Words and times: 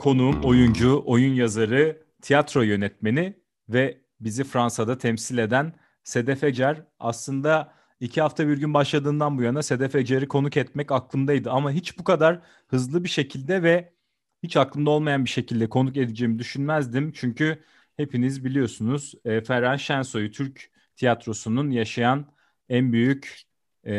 konuğum 0.00 0.40
oyuncu, 0.42 1.02
oyun 1.06 1.34
yazarı, 1.34 2.02
tiyatro 2.22 2.62
yönetmeni 2.62 3.36
ve 3.68 4.00
bizi 4.20 4.44
Fransa'da 4.44 4.98
temsil 4.98 5.38
eden 5.38 5.72
Sedef 6.04 6.44
Ecer. 6.44 6.82
Aslında 7.00 7.72
iki 8.00 8.20
hafta 8.20 8.48
bir 8.48 8.58
gün 8.58 8.74
başladığından 8.74 9.38
bu 9.38 9.42
yana 9.42 9.62
Sedef 9.62 9.94
Ecer'i 9.94 10.28
konuk 10.28 10.56
etmek 10.56 10.92
aklımdaydı 10.92 11.50
ama 11.50 11.72
hiç 11.72 11.98
bu 11.98 12.04
kadar 12.04 12.40
hızlı 12.68 13.04
bir 13.04 13.08
şekilde 13.08 13.62
ve 13.62 13.92
hiç 14.42 14.56
aklımda 14.56 14.90
olmayan 14.90 15.24
bir 15.24 15.30
şekilde 15.30 15.68
konuk 15.68 15.96
edeceğimi 15.96 16.38
düşünmezdim. 16.38 17.12
Çünkü 17.12 17.62
hepiniz 17.96 18.44
biliyorsunuz 18.44 19.14
e, 19.24 19.40
Ferhan 19.40 19.76
Şensoy'u 19.76 20.30
Türk 20.30 20.70
tiyatrosunun 20.96 21.70
yaşayan 21.70 22.32
en 22.68 22.92
büyük 22.92 23.42
e, 23.84 23.94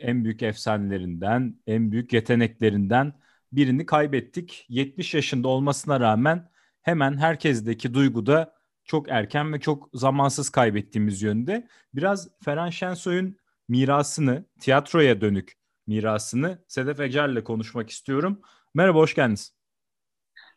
en 0.00 0.24
büyük 0.24 0.42
efsanelerinden, 0.42 1.56
en 1.66 1.92
büyük 1.92 2.12
yeteneklerinden 2.12 3.19
birini 3.52 3.86
kaybettik. 3.86 4.66
70 4.68 5.14
yaşında 5.14 5.48
olmasına 5.48 6.00
rağmen 6.00 6.50
hemen 6.82 7.16
herkesteki 7.16 7.94
duyguda 7.94 8.54
çok 8.84 9.10
erken 9.10 9.52
ve 9.52 9.60
çok 9.60 9.88
zamansız 9.94 10.50
kaybettiğimiz 10.50 11.22
yönde. 11.22 11.68
Biraz 11.94 12.28
Ferhan 12.44 12.70
Şensoy'un 12.70 13.36
mirasını, 13.68 14.44
tiyatroya 14.60 15.20
dönük 15.20 15.52
mirasını 15.86 16.64
Sedef 16.68 17.00
Ecer'le 17.00 17.44
konuşmak 17.44 17.90
istiyorum. 17.90 18.40
Merhaba, 18.74 18.98
hoş 18.98 19.14
geldiniz. 19.14 19.59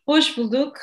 Hoş 0.06 0.38
bulduk. 0.38 0.78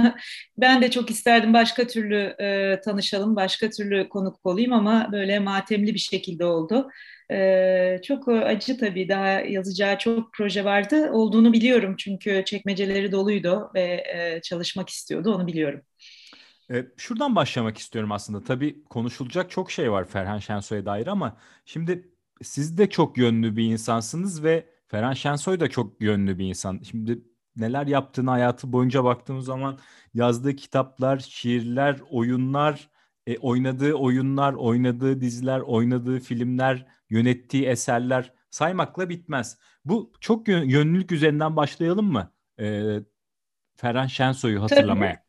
ben 0.58 0.82
de 0.82 0.90
çok 0.90 1.10
isterdim 1.10 1.54
başka 1.54 1.86
türlü 1.86 2.16
e, 2.16 2.80
tanışalım, 2.84 3.36
başka 3.36 3.70
türlü 3.70 4.08
konuk 4.08 4.46
olayım 4.46 4.72
ama 4.72 5.08
böyle 5.12 5.38
matemli 5.38 5.94
bir 5.94 5.98
şekilde 5.98 6.44
oldu. 6.44 6.88
E, 7.30 8.00
çok 8.04 8.28
acı 8.28 8.78
tabii 8.78 9.08
daha 9.08 9.28
yazacağı 9.28 9.98
çok 9.98 10.32
proje 10.32 10.64
vardı. 10.64 11.10
Olduğunu 11.12 11.52
biliyorum 11.52 11.94
çünkü 11.98 12.42
çekmeceleri 12.46 13.12
doluydu 13.12 13.70
ve 13.74 14.04
e, 14.14 14.40
çalışmak 14.42 14.88
istiyordu 14.88 15.34
onu 15.34 15.46
biliyorum. 15.46 15.80
Şuradan 16.96 17.36
başlamak 17.36 17.78
istiyorum 17.78 18.12
aslında. 18.12 18.44
Tabii 18.44 18.84
konuşulacak 18.84 19.50
çok 19.50 19.70
şey 19.70 19.92
var 19.92 20.04
Ferhan 20.04 20.38
Şensoy'a 20.38 20.86
dair 20.86 21.06
ama 21.06 21.36
şimdi 21.64 22.08
siz 22.42 22.78
de 22.78 22.90
çok 22.90 23.18
yönlü 23.18 23.56
bir 23.56 23.64
insansınız 23.64 24.44
ve 24.44 24.66
Ferhan 24.88 25.12
Şensoy 25.12 25.60
da 25.60 25.70
çok 25.70 26.02
yönlü 26.02 26.38
bir 26.38 26.44
insan. 26.44 26.80
Şimdi 26.90 27.18
neler 27.56 27.86
yaptığını 27.86 28.30
hayatı 28.30 28.72
boyunca 28.72 29.04
baktığımız 29.04 29.44
zaman 29.44 29.78
yazdığı 30.14 30.56
kitaplar, 30.56 31.18
şiirler, 31.18 32.00
oyunlar, 32.10 32.90
e, 33.26 33.38
oynadığı 33.38 33.94
oyunlar, 33.94 34.54
oynadığı 34.54 35.20
diziler, 35.20 35.60
oynadığı 35.60 36.20
filmler, 36.20 36.86
yönettiği 37.10 37.66
eserler 37.66 38.32
saymakla 38.50 39.08
bitmez. 39.08 39.58
Bu 39.84 40.12
çok 40.20 40.48
yönlülük 40.48 41.12
üzerinden 41.12 41.56
başlayalım 41.56 42.12
mı? 42.12 42.32
E, 42.60 42.96
Ferhan 43.76 44.06
Şensoy'u 44.06 44.62
hatırlamaya. 44.62 45.14
Tabii. 45.14 45.23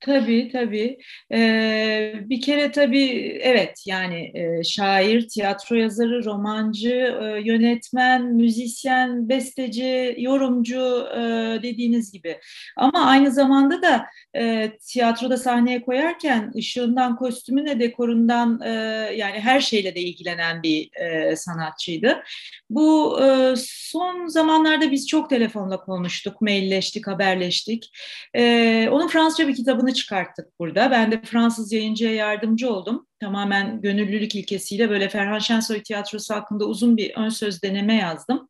Tabii 0.00 0.48
tabii. 0.52 0.98
Ee, 1.32 2.12
bir 2.24 2.40
kere 2.40 2.72
tabii 2.72 3.38
evet 3.42 3.82
yani 3.86 4.32
e, 4.34 4.64
şair, 4.64 5.28
tiyatro 5.28 5.76
yazarı, 5.76 6.24
romancı, 6.24 6.90
e, 7.22 7.40
yönetmen, 7.44 8.24
müzisyen, 8.34 9.28
besteci, 9.28 10.14
yorumcu 10.18 11.06
e, 11.14 11.20
dediğiniz 11.62 12.12
gibi. 12.12 12.38
Ama 12.76 13.06
aynı 13.06 13.32
zamanda 13.32 13.82
da 13.82 14.06
e, 14.36 14.72
tiyatroda 14.78 15.36
sahneye 15.36 15.82
koyarken 15.82 16.52
ışığından, 16.56 17.16
kostümüne, 17.16 17.80
dekorundan 17.80 18.60
e, 18.64 18.70
yani 19.16 19.40
her 19.40 19.60
şeyle 19.60 19.94
de 19.94 20.00
ilgilenen 20.00 20.62
bir 20.62 20.90
e, 21.00 21.36
sanatçıydı. 21.36 22.22
Bu 22.70 23.20
e, 23.22 23.54
son 23.58 24.26
zamanlarda 24.26 24.90
biz 24.90 25.08
çok 25.08 25.30
telefonla 25.30 25.80
konuştuk, 25.80 26.40
mailleştik, 26.40 27.06
haberleştik. 27.06 27.90
E, 28.34 28.88
onun 28.92 29.08
Fransızca 29.08 29.48
bir 29.48 29.54
kitabını 29.54 29.87
kitabını 29.88 29.94
çıkarttık 29.94 30.58
burada. 30.58 30.90
Ben 30.90 31.12
de 31.12 31.22
Fransız 31.22 31.72
yayıncıya 31.72 32.14
yardımcı 32.14 32.70
oldum. 32.70 33.06
Tamamen 33.20 33.80
gönüllülük 33.80 34.34
ilkesiyle 34.34 34.90
böyle 34.90 35.08
Ferhan 35.08 35.38
Şensoy 35.38 35.82
tiyatrosu 35.82 36.34
hakkında 36.34 36.64
uzun 36.64 36.96
bir 36.96 37.12
ön 37.16 37.28
söz 37.28 37.62
deneme 37.62 37.94
yazdım. 37.94 38.48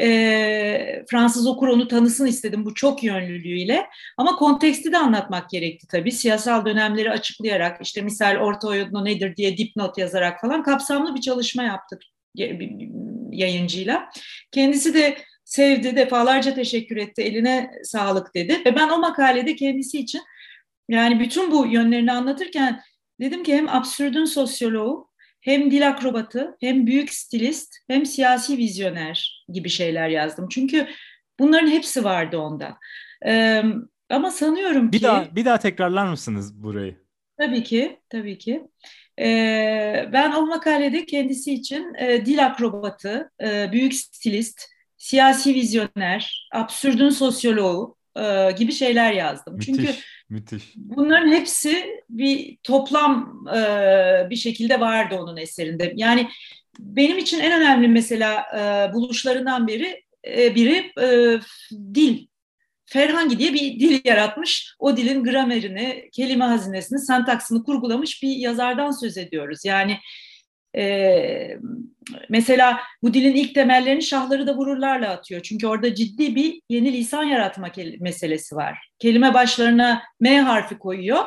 E, 0.00 1.04
Fransız 1.10 1.46
okur 1.46 1.68
onu 1.68 1.88
tanısın 1.88 2.26
istedim 2.26 2.64
bu 2.64 2.74
çok 2.74 3.02
yönlülüğüyle. 3.02 3.86
Ama 4.16 4.36
konteksti 4.36 4.92
de 4.92 4.98
anlatmak 4.98 5.50
gerekti 5.50 5.86
tabii. 5.86 6.12
Siyasal 6.12 6.64
dönemleri 6.64 7.10
açıklayarak 7.10 7.78
işte 7.82 8.02
misal 8.02 8.36
orta 8.36 8.68
oyunu 8.68 9.04
nedir 9.04 9.36
diye 9.36 9.56
dipnot 9.56 9.98
yazarak 9.98 10.40
falan 10.40 10.62
kapsamlı 10.62 11.14
bir 11.14 11.20
çalışma 11.20 11.62
yaptık 11.62 12.02
yayıncıyla. 13.32 14.08
Kendisi 14.52 14.94
de 14.94 15.16
sevdi, 15.46 15.96
defalarca 15.96 16.54
teşekkür 16.54 16.96
etti, 16.96 17.22
eline 17.22 17.70
sağlık 17.84 18.34
dedi. 18.34 18.62
Ve 18.66 18.76
ben 18.76 18.88
o 18.88 18.98
makalede 18.98 19.56
kendisi 19.56 19.98
için 19.98 20.20
yani 20.88 21.20
bütün 21.20 21.50
bu 21.50 21.66
yönlerini 21.66 22.12
anlatırken 22.12 22.82
dedim 23.20 23.42
ki 23.42 23.56
hem 23.56 23.68
absürdün 23.68 24.24
sosyoloğu, 24.24 25.10
hem 25.40 25.70
dil 25.70 25.88
akrobatı, 25.88 26.56
hem 26.60 26.86
büyük 26.86 27.14
stilist, 27.14 27.76
hem 27.88 28.06
siyasi 28.06 28.58
vizyoner 28.58 29.46
gibi 29.52 29.68
şeyler 29.68 30.08
yazdım. 30.08 30.48
Çünkü 30.48 30.86
bunların 31.38 31.70
hepsi 31.70 32.04
vardı 32.04 32.38
onda. 32.38 32.76
Ee, 33.26 33.62
ama 34.10 34.30
sanıyorum 34.30 34.92
bir 34.92 34.98
ki... 34.98 35.04
Daha, 35.04 35.36
bir 35.36 35.44
daha 35.44 35.58
tekrarlar 35.58 36.06
mısınız 36.06 36.62
burayı? 36.62 36.96
Tabii 37.38 37.62
ki, 37.62 38.00
tabii 38.08 38.38
ki. 38.38 38.62
Ee, 39.20 40.08
ben 40.12 40.32
o 40.32 40.46
makalede 40.46 41.06
kendisi 41.06 41.54
için 41.54 41.94
e, 41.94 42.26
dil 42.26 42.46
akrobatı, 42.46 43.30
e, 43.42 43.72
büyük 43.72 43.94
stilist, 43.94 44.62
siyasi 44.96 45.54
vizyoner, 45.54 46.48
absürdün 46.52 47.10
sosyoloğu 47.10 47.95
e, 48.18 48.52
gibi 48.58 48.72
şeyler 48.72 49.12
yazdım. 49.12 49.54
Müthiş. 49.54 49.66
Çünkü 49.66 49.94
Müthiş. 50.28 50.62
Bunların 50.76 51.32
hepsi 51.32 52.02
bir 52.10 52.58
toplam 52.62 53.44
e, 53.56 53.60
bir 54.30 54.36
şekilde 54.36 54.80
vardı 54.80 55.16
onun 55.16 55.36
eserinde. 55.36 55.92
Yani 55.96 56.28
benim 56.78 57.18
için 57.18 57.40
en 57.40 57.60
önemli 57.60 57.88
mesela 57.88 58.46
e, 58.58 58.94
buluşlarından 58.94 59.66
biri 59.66 60.04
e, 60.26 60.54
biri 60.54 60.92
e, 61.00 61.38
dil. 61.94 62.26
Ferhangi 62.86 63.38
diye 63.38 63.52
bir 63.52 63.80
dil 63.80 64.00
yaratmış. 64.04 64.74
O 64.78 64.96
dilin 64.96 65.24
gramerini, 65.24 66.08
kelime 66.12 66.44
hazinesini, 66.44 66.98
santaksını 66.98 67.64
kurgulamış 67.64 68.22
bir 68.22 68.36
yazardan 68.36 68.90
söz 68.90 69.18
ediyoruz. 69.18 69.64
Yani 69.64 69.98
e, 70.76 71.58
mesela 72.28 72.80
bu 73.02 73.14
dilin 73.14 73.34
ilk 73.34 73.54
temellerini 73.54 74.02
şahları 74.02 74.46
da 74.46 74.56
vururlarla 74.56 75.10
atıyor. 75.10 75.40
Çünkü 75.42 75.66
orada 75.66 75.94
ciddi 75.94 76.36
bir 76.36 76.60
yeni 76.68 76.92
lisan 76.92 77.24
yaratma 77.24 77.68
meselesi 78.00 78.56
var. 78.56 78.90
Kelime 78.98 79.34
başlarına 79.34 80.02
M 80.20 80.40
harfi 80.40 80.78
koyuyor. 80.78 81.24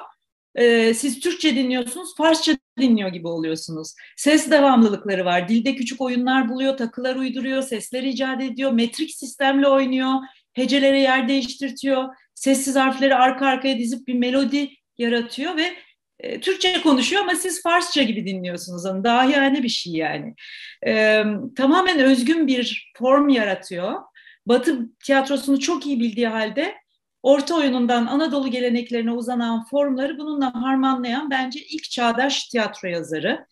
E, 0.56 0.94
siz 0.94 1.20
Türkçe 1.20 1.56
dinliyorsunuz, 1.56 2.16
Farsça 2.18 2.58
dinliyor 2.80 3.10
gibi 3.10 3.28
oluyorsunuz. 3.28 3.94
Ses 4.18 4.52
devamlılıkları 4.52 5.26
var. 5.26 5.50
Dilde 5.50 5.76
küçük 5.76 6.02
oyunlar 6.02 6.50
buluyor, 6.50 6.78
takılar 6.78 7.16
uyduruyor, 7.16 7.62
sesler 7.62 8.04
icat 8.04 8.42
ediyor, 8.42 8.72
metrik 8.72 9.12
sistemle 9.12 9.68
oynuyor, 9.68 10.14
hecelere 10.54 11.00
yer 11.00 11.28
değiştirtiyor, 11.28 12.06
sessiz 12.36 12.76
harfleri 12.76 13.16
arka 13.16 13.46
arkaya 13.46 13.78
dizip 13.78 14.08
bir 14.08 14.14
melodi 14.14 14.70
yaratıyor 14.98 15.58
ve 15.58 15.74
e, 16.20 16.40
Türkçe 16.40 16.82
konuşuyor 16.82 17.22
ama 17.22 17.36
siz 17.36 17.64
Farsça 17.64 18.04
gibi 18.04 18.26
dinliyorsunuz 18.26 18.86
onu. 18.86 19.04
Dahiyane 19.04 19.64
bir 19.64 19.70
şey 19.70 19.94
yani. 19.94 20.36
E, 20.88 21.24
tamamen 21.56 22.00
özgün 22.00 22.48
bir 22.48 22.94
form 22.98 23.30
yaratıyor. 23.30 23.94
Batı 24.46 24.80
tiyatrosunu 25.06 25.60
çok 25.60 25.86
iyi 25.86 26.00
bildiği 26.00 26.28
halde 26.28 26.76
Orta 27.24 27.56
oyunundan 27.56 28.06
Anadolu 28.06 28.52
geleneklerine 28.52 29.12
uzanan 29.12 29.66
formları 29.66 30.18
bununla 30.18 30.54
harmanlayan 30.64 31.30
bence 31.32 31.60
ilk 31.60 31.84
çağdaş 31.84 32.48
tiyatro 32.48 32.88
yazarı. 32.88 33.46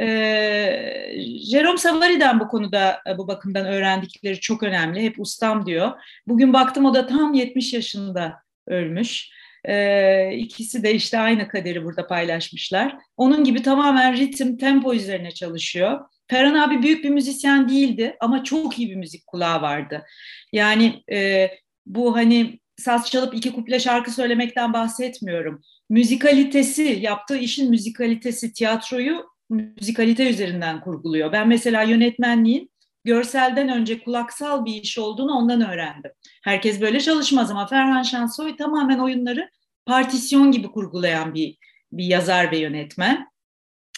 Ee, 0.00 1.12
Jerome 1.50 1.78
Savari'den 1.78 2.40
bu 2.40 2.48
konuda 2.48 3.02
bu 3.18 3.28
bakımdan 3.28 3.66
öğrendikleri 3.66 4.40
çok 4.40 4.62
önemli. 4.62 5.02
Hep 5.02 5.20
ustam 5.20 5.66
diyor. 5.66 5.92
Bugün 6.26 6.52
baktım 6.52 6.84
o 6.84 6.94
da 6.94 7.06
tam 7.06 7.34
70 7.34 7.72
yaşında 7.72 8.34
ölmüş. 8.66 9.30
E, 9.64 10.34
ikisi 10.36 10.82
de 10.82 10.94
işte 10.94 11.18
aynı 11.18 11.48
kaderi 11.48 11.84
burada 11.84 12.06
paylaşmışlar. 12.06 12.96
Onun 13.16 13.44
gibi 13.44 13.62
tamamen 13.62 14.16
ritim, 14.16 14.56
tempo 14.56 14.94
üzerine 14.94 15.30
çalışıyor. 15.30 16.00
Ferhan 16.28 16.54
abi 16.54 16.82
büyük 16.82 17.04
bir 17.04 17.10
müzisyen 17.10 17.68
değildi 17.68 18.16
ama 18.20 18.44
çok 18.44 18.78
iyi 18.78 18.90
bir 18.90 18.96
müzik 18.96 19.26
kulağı 19.26 19.62
vardı. 19.62 20.04
Yani 20.52 21.02
e, 21.12 21.50
bu 21.86 22.16
hani 22.16 22.60
saz 22.76 23.10
çalıp 23.10 23.34
iki 23.34 23.52
kuple 23.52 23.80
şarkı 23.80 24.10
söylemekten 24.10 24.72
bahsetmiyorum. 24.72 25.62
Müzikalitesi, 25.88 26.98
yaptığı 27.00 27.36
işin 27.36 27.70
müzikalitesi, 27.70 28.52
tiyatroyu 28.52 29.24
müzikalite 29.50 30.30
üzerinden 30.30 30.80
kurguluyor. 30.80 31.32
Ben 31.32 31.48
mesela 31.48 31.82
yönetmenliğin 31.82 32.69
görselden 33.04 33.68
önce 33.68 34.00
kulaksal 34.00 34.64
bir 34.64 34.74
iş 34.74 34.98
olduğunu 34.98 35.32
ondan 35.32 35.70
öğrendim. 35.70 36.10
Herkes 36.42 36.80
böyle 36.80 37.00
çalışmaz 37.00 37.50
ama 37.50 37.66
Ferhan 37.66 38.02
Şensoy 38.02 38.56
tamamen 38.56 38.98
oyunları 38.98 39.50
partisyon 39.86 40.52
gibi 40.52 40.68
kurgulayan 40.68 41.34
bir 41.34 41.56
bir 41.92 42.04
yazar 42.04 42.52
ve 42.52 42.58
yönetmen. 42.58 43.30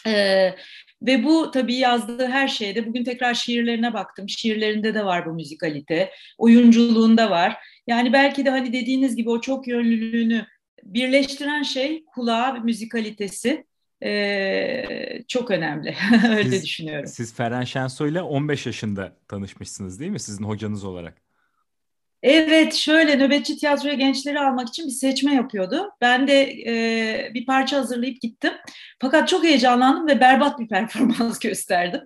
Ee, 0.06 0.54
ve 1.02 1.24
bu 1.24 1.50
tabii 1.50 1.74
yazdığı 1.74 2.26
her 2.26 2.48
şeyde 2.48 2.86
bugün 2.86 3.04
tekrar 3.04 3.34
şiirlerine 3.34 3.94
baktım. 3.94 4.28
Şiirlerinde 4.28 4.94
de 4.94 5.04
var 5.04 5.26
bu 5.26 5.32
müzikalite, 5.32 6.10
oyunculuğunda 6.38 7.30
var. 7.30 7.56
Yani 7.86 8.12
belki 8.12 8.44
de 8.44 8.50
hani 8.50 8.72
dediğiniz 8.72 9.16
gibi 9.16 9.30
o 9.30 9.40
çok 9.40 9.68
yönlülüğünü 9.68 10.46
birleştiren 10.82 11.62
şey 11.62 12.04
kulağı 12.04 12.54
ve 12.54 12.58
müzikalitesi. 12.58 13.64
Ee, 14.04 15.24
çok 15.28 15.50
önemli. 15.50 15.96
Öyle 16.28 16.50
siz, 16.50 16.62
düşünüyorum. 16.62 17.06
Siz 17.06 17.34
Ferhan 17.34 17.64
Şensoy 17.64 18.10
ile 18.10 18.22
15 18.22 18.66
yaşında 18.66 19.16
tanışmışsınız 19.28 20.00
değil 20.00 20.10
mi? 20.10 20.20
Sizin 20.20 20.44
hocanız 20.44 20.84
olarak. 20.84 21.22
Evet, 22.22 22.74
şöyle 22.74 23.18
nöbetçi 23.18 23.56
tiyatroya 23.56 23.94
gençleri 23.94 24.40
almak 24.40 24.68
için 24.68 24.86
bir 24.86 24.90
seçme 24.92 25.34
yapıyordu. 25.34 25.90
Ben 26.00 26.28
de 26.28 26.42
e, 26.66 27.34
bir 27.34 27.46
parça 27.46 27.76
hazırlayıp 27.76 28.20
gittim. 28.20 28.52
Fakat 29.00 29.28
çok 29.28 29.44
heyecanlandım 29.44 30.06
ve 30.06 30.20
berbat 30.20 30.58
bir 30.58 30.68
performans 30.68 31.38
gösterdim. 31.38 32.00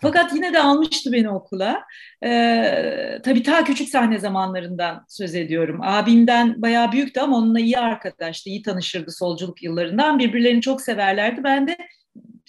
Fakat 0.00 0.34
yine 0.34 0.52
de 0.52 0.58
almıştı 0.62 1.12
beni 1.12 1.30
okula. 1.30 1.82
E, 2.24 3.20
tabii 3.24 3.42
ta 3.42 3.64
küçük 3.64 3.88
sahne 3.88 4.18
zamanlarından 4.18 5.04
söz 5.08 5.34
ediyorum. 5.34 5.80
Abimden 5.82 6.62
bayağı 6.62 6.92
büyüktü 6.92 7.20
ama 7.20 7.36
onunla 7.36 7.60
iyi 7.60 7.78
arkadaştı, 7.78 8.50
iyi 8.50 8.62
tanışırdı 8.62 9.10
solculuk 9.12 9.62
yıllarından. 9.62 10.18
Birbirlerini 10.18 10.60
çok 10.60 10.82
severlerdi. 10.82 11.44
Ben 11.44 11.68
de 11.68 11.76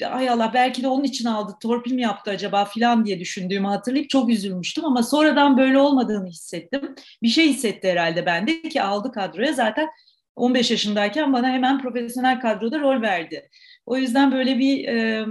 ay 0.01 0.29
Allah 0.29 0.51
belki 0.53 0.83
de 0.83 0.87
onun 0.87 1.03
için 1.03 1.25
aldı, 1.25 1.57
torpil 1.61 1.93
mi 1.93 2.01
yaptı 2.01 2.31
acaba 2.31 2.65
filan 2.65 3.05
diye 3.05 3.19
düşündüğümü 3.19 3.67
hatırlayıp 3.67 4.09
çok 4.09 4.29
üzülmüştüm 4.29 4.85
ama 4.85 5.03
sonradan 5.03 5.57
böyle 5.57 5.77
olmadığını 5.77 6.27
hissettim. 6.27 6.95
Bir 7.23 7.27
şey 7.27 7.49
hissetti 7.49 7.91
herhalde 7.91 8.25
bende 8.25 8.61
ki 8.61 8.81
aldı 8.81 9.11
kadroya 9.11 9.53
zaten 9.53 9.89
15 10.35 10.71
yaşındayken 10.71 11.33
bana 11.33 11.49
hemen 11.49 11.81
profesyonel 11.81 12.39
kadroda 12.39 12.79
rol 12.79 13.01
verdi. 13.01 13.49
O 13.85 13.97
yüzden 13.97 14.31
böyle 14.31 14.59
bir 14.59 14.87
e, 14.87 15.25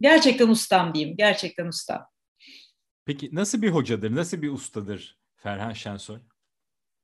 gerçekten 0.00 0.48
ustam 0.48 0.94
diyeyim, 0.94 1.16
gerçekten 1.16 1.66
ustam. 1.66 2.06
Peki 3.04 3.28
nasıl 3.32 3.62
bir 3.62 3.70
hocadır, 3.70 4.14
nasıl 4.14 4.42
bir 4.42 4.50
ustadır 4.50 5.18
Ferhan 5.36 5.72
Şensoy? 5.72 6.18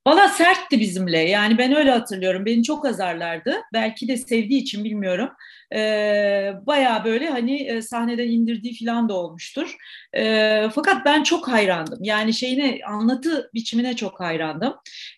Valla 0.07 0.27
sertti 0.27 0.79
bizimle. 0.79 1.17
Yani 1.17 1.57
ben 1.57 1.75
öyle 1.75 1.91
hatırlıyorum. 1.91 2.45
Beni 2.45 2.63
çok 2.63 2.85
azarlardı. 2.85 3.55
Belki 3.73 4.07
de 4.07 4.17
sevdiği 4.17 4.61
için 4.61 4.83
bilmiyorum. 4.83 5.29
Ee, 5.75 6.53
Baya 6.67 7.03
böyle 7.05 7.29
hani 7.29 7.61
e, 7.63 7.81
sahneden 7.81 8.27
indirdiği 8.27 8.85
falan 8.85 9.09
da 9.09 9.13
olmuştur. 9.13 9.75
Ee, 10.13 10.69
fakat 10.75 11.05
ben 11.05 11.23
çok 11.23 11.47
hayrandım. 11.47 11.99
Yani 12.03 12.33
şeyine 12.33 12.79
anlatı 12.87 13.49
biçimine 13.53 13.95
çok 13.95 14.19
hayrandım. 14.19 14.73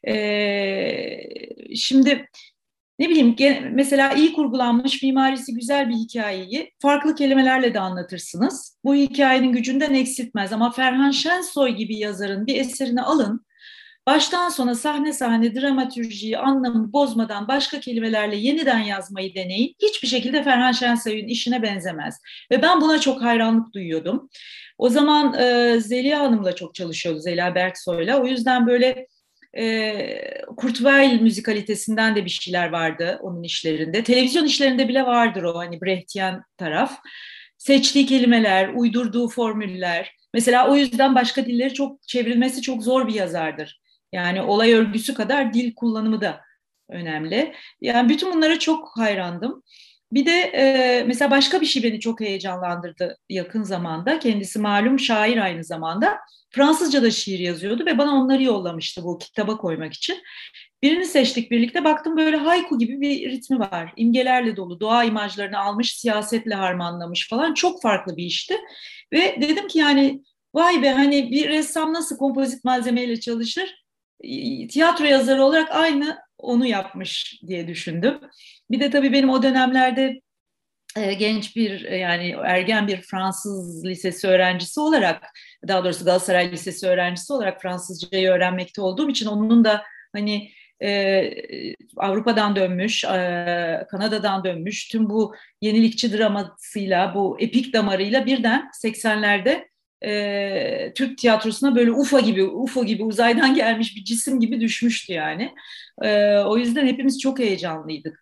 Ee, 0.07 1.19
şimdi 1.75 2.29
ne 2.99 3.09
bileyim 3.09 3.35
mesela 3.71 4.13
iyi 4.13 4.33
kurgulanmış 4.33 5.03
mimarisi 5.03 5.53
güzel 5.53 5.89
bir 5.89 5.95
hikayeyi 5.95 6.73
farklı 6.79 7.15
kelimelerle 7.15 7.73
de 7.73 7.79
anlatırsınız. 7.79 8.77
Bu 8.83 8.95
hikayenin 8.95 9.51
gücünden 9.51 9.93
eksiltmez 9.93 10.53
ama 10.53 10.71
Ferhan 10.71 11.11
Şensoy 11.11 11.69
gibi 11.71 11.97
yazarın 11.97 12.47
bir 12.47 12.55
eserini 12.55 13.01
alın 13.01 13.45
baştan 14.07 14.49
sona 14.49 14.75
sahne 14.75 15.13
sahne 15.13 15.55
dramatürjiyi, 15.55 16.37
anlamı 16.37 16.93
bozmadan 16.93 17.47
başka 17.47 17.79
kelimelerle 17.79 18.35
yeniden 18.35 18.79
yazmayı 18.79 19.35
deneyin. 19.35 19.75
Hiçbir 19.81 20.07
şekilde 20.07 20.43
Ferhan 20.43 20.71
Şensoy'un 20.71 21.27
işine 21.27 21.61
benzemez. 21.61 22.21
Ve 22.51 22.61
ben 22.61 22.81
buna 22.81 22.99
çok 22.99 23.21
hayranlık 23.21 23.73
duyuyordum. 23.73 24.29
O 24.77 24.89
zaman 24.89 25.33
e, 25.33 25.79
Zeliha 25.79 26.19
Hanım'la 26.19 26.55
çok 26.55 26.75
çalışıyordu, 26.75 27.19
Zeliha 27.19 27.55
Berksoy'la. 27.55 28.21
O 28.21 28.25
yüzden 28.25 28.67
böyle 28.67 29.07
e, 29.57 30.43
Kurt 30.57 30.75
Weill 30.75 31.21
müzikalitesinden 31.21 32.15
de 32.15 32.25
bir 32.25 32.29
şeyler 32.29 32.69
vardı 32.69 33.19
onun 33.21 33.43
işlerinde. 33.43 34.03
Televizyon 34.03 34.45
işlerinde 34.45 34.87
bile 34.87 35.05
vardır 35.05 35.43
o 35.43 35.57
hani 35.57 35.81
Brechtian 35.81 36.43
taraf. 36.57 36.99
Seçtiği 37.57 38.05
kelimeler, 38.05 38.69
uydurduğu 38.75 39.27
formüller. 39.27 40.15
Mesela 40.33 40.69
o 40.71 40.75
yüzden 40.75 41.15
başka 41.15 41.45
dilleri 41.45 41.73
çok 41.73 42.07
çevrilmesi 42.07 42.61
çok 42.61 42.83
zor 42.83 43.07
bir 43.07 43.13
yazardır. 43.13 43.81
Yani 44.11 44.41
olay 44.41 44.73
örgüsü 44.73 45.13
kadar 45.13 45.53
dil 45.53 45.75
kullanımı 45.75 46.21
da 46.21 46.41
önemli. 46.89 47.55
Yani 47.81 48.09
bütün 48.09 48.33
bunlara 48.33 48.59
çok 48.59 48.97
hayrandım. 48.97 49.63
Bir 50.11 50.25
de 50.25 50.31
e, 50.31 51.03
mesela 51.07 51.31
başka 51.31 51.61
bir 51.61 51.65
şey 51.65 51.83
beni 51.83 51.99
çok 51.99 52.21
heyecanlandırdı 52.21 53.17
yakın 53.29 53.63
zamanda. 53.63 54.19
Kendisi 54.19 54.59
malum 54.59 54.99
şair 54.99 55.37
aynı 55.37 55.63
zamanda. 55.63 56.19
Fransızca 56.49 57.03
da 57.03 57.11
şiir 57.11 57.39
yazıyordu 57.39 57.85
ve 57.85 57.97
bana 57.97 58.15
onları 58.15 58.43
yollamıştı 58.43 59.03
bu 59.03 59.17
kitaba 59.17 59.57
koymak 59.57 59.93
için. 59.93 60.17
Birini 60.83 61.05
seçtik 61.05 61.51
birlikte. 61.51 61.83
Baktım 61.83 62.17
böyle 62.17 62.37
haiku 62.37 62.79
gibi 62.79 63.01
bir 63.01 63.31
ritmi 63.31 63.59
var. 63.59 63.93
İmgelerle 63.95 64.55
dolu. 64.55 64.79
Doğa 64.79 65.03
imajlarını 65.03 65.59
almış, 65.59 65.95
siyasetle 65.95 66.55
harmanlamış 66.55 67.29
falan. 67.29 67.53
Çok 67.53 67.81
farklı 67.81 68.17
bir 68.17 68.23
işti. 68.23 68.57
Ve 69.13 69.37
dedim 69.41 69.67
ki 69.67 69.79
yani 69.79 70.21
vay 70.53 70.81
be 70.81 70.89
hani 70.89 71.31
bir 71.31 71.49
ressam 71.49 71.93
nasıl 71.93 72.17
kompozit 72.17 72.63
malzemeyle 72.63 73.19
çalışır? 73.19 73.80
Tiyatro 74.67 75.05
yazarı 75.05 75.43
olarak 75.43 75.71
aynı 75.71 76.17
onu 76.37 76.65
yapmış 76.65 77.41
diye 77.47 77.67
düşündüm. 77.67 78.19
Bir 78.71 78.79
de 78.79 78.89
tabii 78.89 79.13
benim 79.13 79.29
o 79.29 79.43
dönemlerde 79.43 80.21
e, 80.97 81.13
genç 81.13 81.55
bir 81.55 81.85
e, 81.85 81.97
yani 81.97 82.35
ergen 82.43 82.87
bir 82.87 83.01
Fransız 83.01 83.85
lisesi 83.85 84.27
öğrencisi 84.27 84.79
olarak 84.79 85.23
daha 85.67 85.83
doğrusu 85.83 86.05
Galatasaray 86.05 86.51
Lisesi 86.51 86.87
öğrencisi 86.87 87.33
olarak 87.33 87.61
Fransızcayı 87.61 88.29
öğrenmekte 88.29 88.81
olduğum 88.81 89.09
için 89.09 89.25
onun 89.25 89.65
da 89.65 89.83
hani 90.13 90.51
e, 90.83 91.31
Avrupa'dan 91.97 92.55
dönmüş, 92.55 93.03
e, 93.03 93.87
Kanada'dan 93.91 94.43
dönmüş 94.43 94.87
tüm 94.87 95.09
bu 95.09 95.35
yenilikçi 95.61 96.17
dramasıyla, 96.17 97.15
bu 97.15 97.37
epik 97.39 97.73
damarıyla 97.73 98.25
birden 98.25 98.69
80'lerde 98.83 99.70
e, 100.05 100.93
Türk 100.95 101.17
tiyatrosuna 101.17 101.75
böyle 101.75 101.91
UFO 101.91 102.19
gibi, 102.19 102.43
UFO 102.43 102.85
gibi 102.85 103.03
uzaydan 103.03 103.55
gelmiş 103.55 103.95
bir 103.95 104.03
cisim 104.03 104.39
gibi 104.39 104.61
düşmüştü 104.61 105.13
yani. 105.13 105.55
E, 106.01 106.37
o 106.37 106.57
yüzden 106.57 106.87
hepimiz 106.87 107.19
çok 107.19 107.39
heyecanlıydık. 107.39 108.21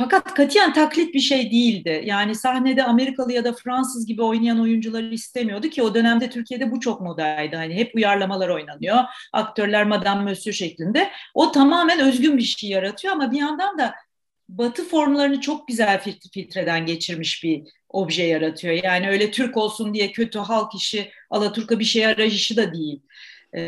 Fakat 0.00 0.34
katiyen 0.34 0.72
taklit 0.72 1.14
bir 1.14 1.20
şey 1.20 1.50
değildi. 1.50 2.02
Yani 2.04 2.34
sahnede 2.34 2.84
Amerikalı 2.84 3.32
ya 3.32 3.44
da 3.44 3.52
Fransız 3.52 4.06
gibi 4.06 4.22
oynayan 4.22 4.60
oyuncuları 4.60 5.14
istemiyordu 5.14 5.68
ki 5.68 5.82
o 5.82 5.94
dönemde 5.94 6.30
Türkiye'de 6.30 6.70
bu 6.70 6.80
çok 6.80 7.00
modaydı. 7.00 7.56
Hani 7.56 7.74
hep 7.74 7.94
uyarlamalar 7.94 8.48
oynanıyor. 8.48 8.98
Aktörler 9.32 9.86
Madame 9.86 10.22
Monsieur 10.22 10.54
şeklinde. 10.54 11.10
O 11.34 11.52
tamamen 11.52 12.00
özgün 12.00 12.36
bir 12.36 12.42
şey 12.42 12.70
yaratıyor 12.70 13.14
ama 13.14 13.32
bir 13.32 13.38
yandan 13.38 13.78
da 13.78 13.94
Batı 14.58 14.88
formlarını 14.88 15.40
çok 15.40 15.68
güzel 15.68 16.02
filtreden 16.32 16.86
geçirmiş 16.86 17.44
bir 17.44 17.62
obje 17.88 18.22
yaratıyor. 18.22 18.74
Yani 18.84 19.08
öyle 19.08 19.30
Türk 19.30 19.56
olsun 19.56 19.94
diye 19.94 20.12
kötü 20.12 20.38
halk 20.38 20.74
işi, 20.74 21.10
Alaturka 21.30 21.78
bir 21.78 21.84
şey 21.84 22.06
arayışı 22.06 22.56
da 22.56 22.72
değil 22.74 23.02
e, 23.52 23.60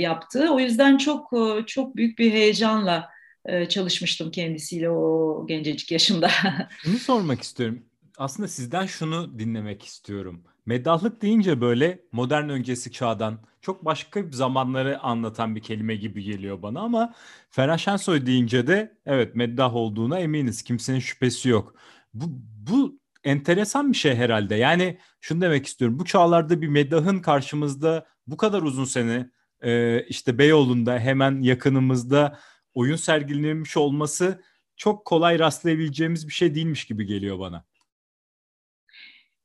yaptığı. 0.00 0.52
O 0.52 0.60
yüzden 0.60 0.98
çok 0.98 1.32
e, 1.32 1.66
çok 1.66 1.96
büyük 1.96 2.18
bir 2.18 2.32
heyecanla 2.32 3.08
e, 3.46 3.68
çalışmıştım 3.68 4.30
kendisiyle 4.30 4.90
o 4.90 5.46
gencecik 5.46 5.92
yaşımda. 5.92 6.30
Şunu 6.82 6.98
sormak 6.98 7.42
istiyorum. 7.42 7.82
Aslında 8.18 8.48
sizden 8.48 8.86
şunu 8.86 9.38
dinlemek 9.38 9.84
istiyorum. 9.84 10.44
Meddahlık 10.70 11.22
deyince 11.22 11.60
böyle 11.60 12.00
modern 12.12 12.48
öncesi 12.48 12.92
çağdan 12.92 13.38
çok 13.60 13.84
başka 13.84 14.26
bir 14.26 14.32
zamanları 14.32 15.00
anlatan 15.00 15.56
bir 15.56 15.60
kelime 15.60 15.96
gibi 15.96 16.22
geliyor 16.22 16.62
bana 16.62 16.80
ama 16.80 17.14
Ferhan 17.50 17.76
Şensoy 17.76 18.26
deyince 18.26 18.66
de 18.66 18.98
evet 19.06 19.34
meddah 19.34 19.74
olduğuna 19.74 20.18
eminiz. 20.18 20.62
Kimsenin 20.62 20.98
şüphesi 20.98 21.48
yok. 21.48 21.74
Bu, 22.14 22.24
bu 22.70 23.00
enteresan 23.24 23.92
bir 23.92 23.96
şey 23.96 24.14
herhalde. 24.14 24.54
Yani 24.54 24.98
şunu 25.20 25.40
demek 25.40 25.66
istiyorum. 25.66 25.98
Bu 25.98 26.04
çağlarda 26.04 26.60
bir 26.60 26.68
meddahın 26.68 27.18
karşımızda 27.18 28.06
bu 28.26 28.36
kadar 28.36 28.62
uzun 28.62 28.84
sene 28.84 29.30
e, 29.62 30.02
işte 30.08 30.38
Beyoğlu'nda 30.38 30.98
hemen 30.98 31.40
yakınımızda 31.40 32.38
oyun 32.74 32.96
sergilenmiş 32.96 33.76
olması 33.76 34.42
çok 34.76 35.04
kolay 35.04 35.38
rastlayabileceğimiz 35.38 36.28
bir 36.28 36.32
şey 36.32 36.54
değilmiş 36.54 36.84
gibi 36.84 37.06
geliyor 37.06 37.38
bana. 37.38 37.69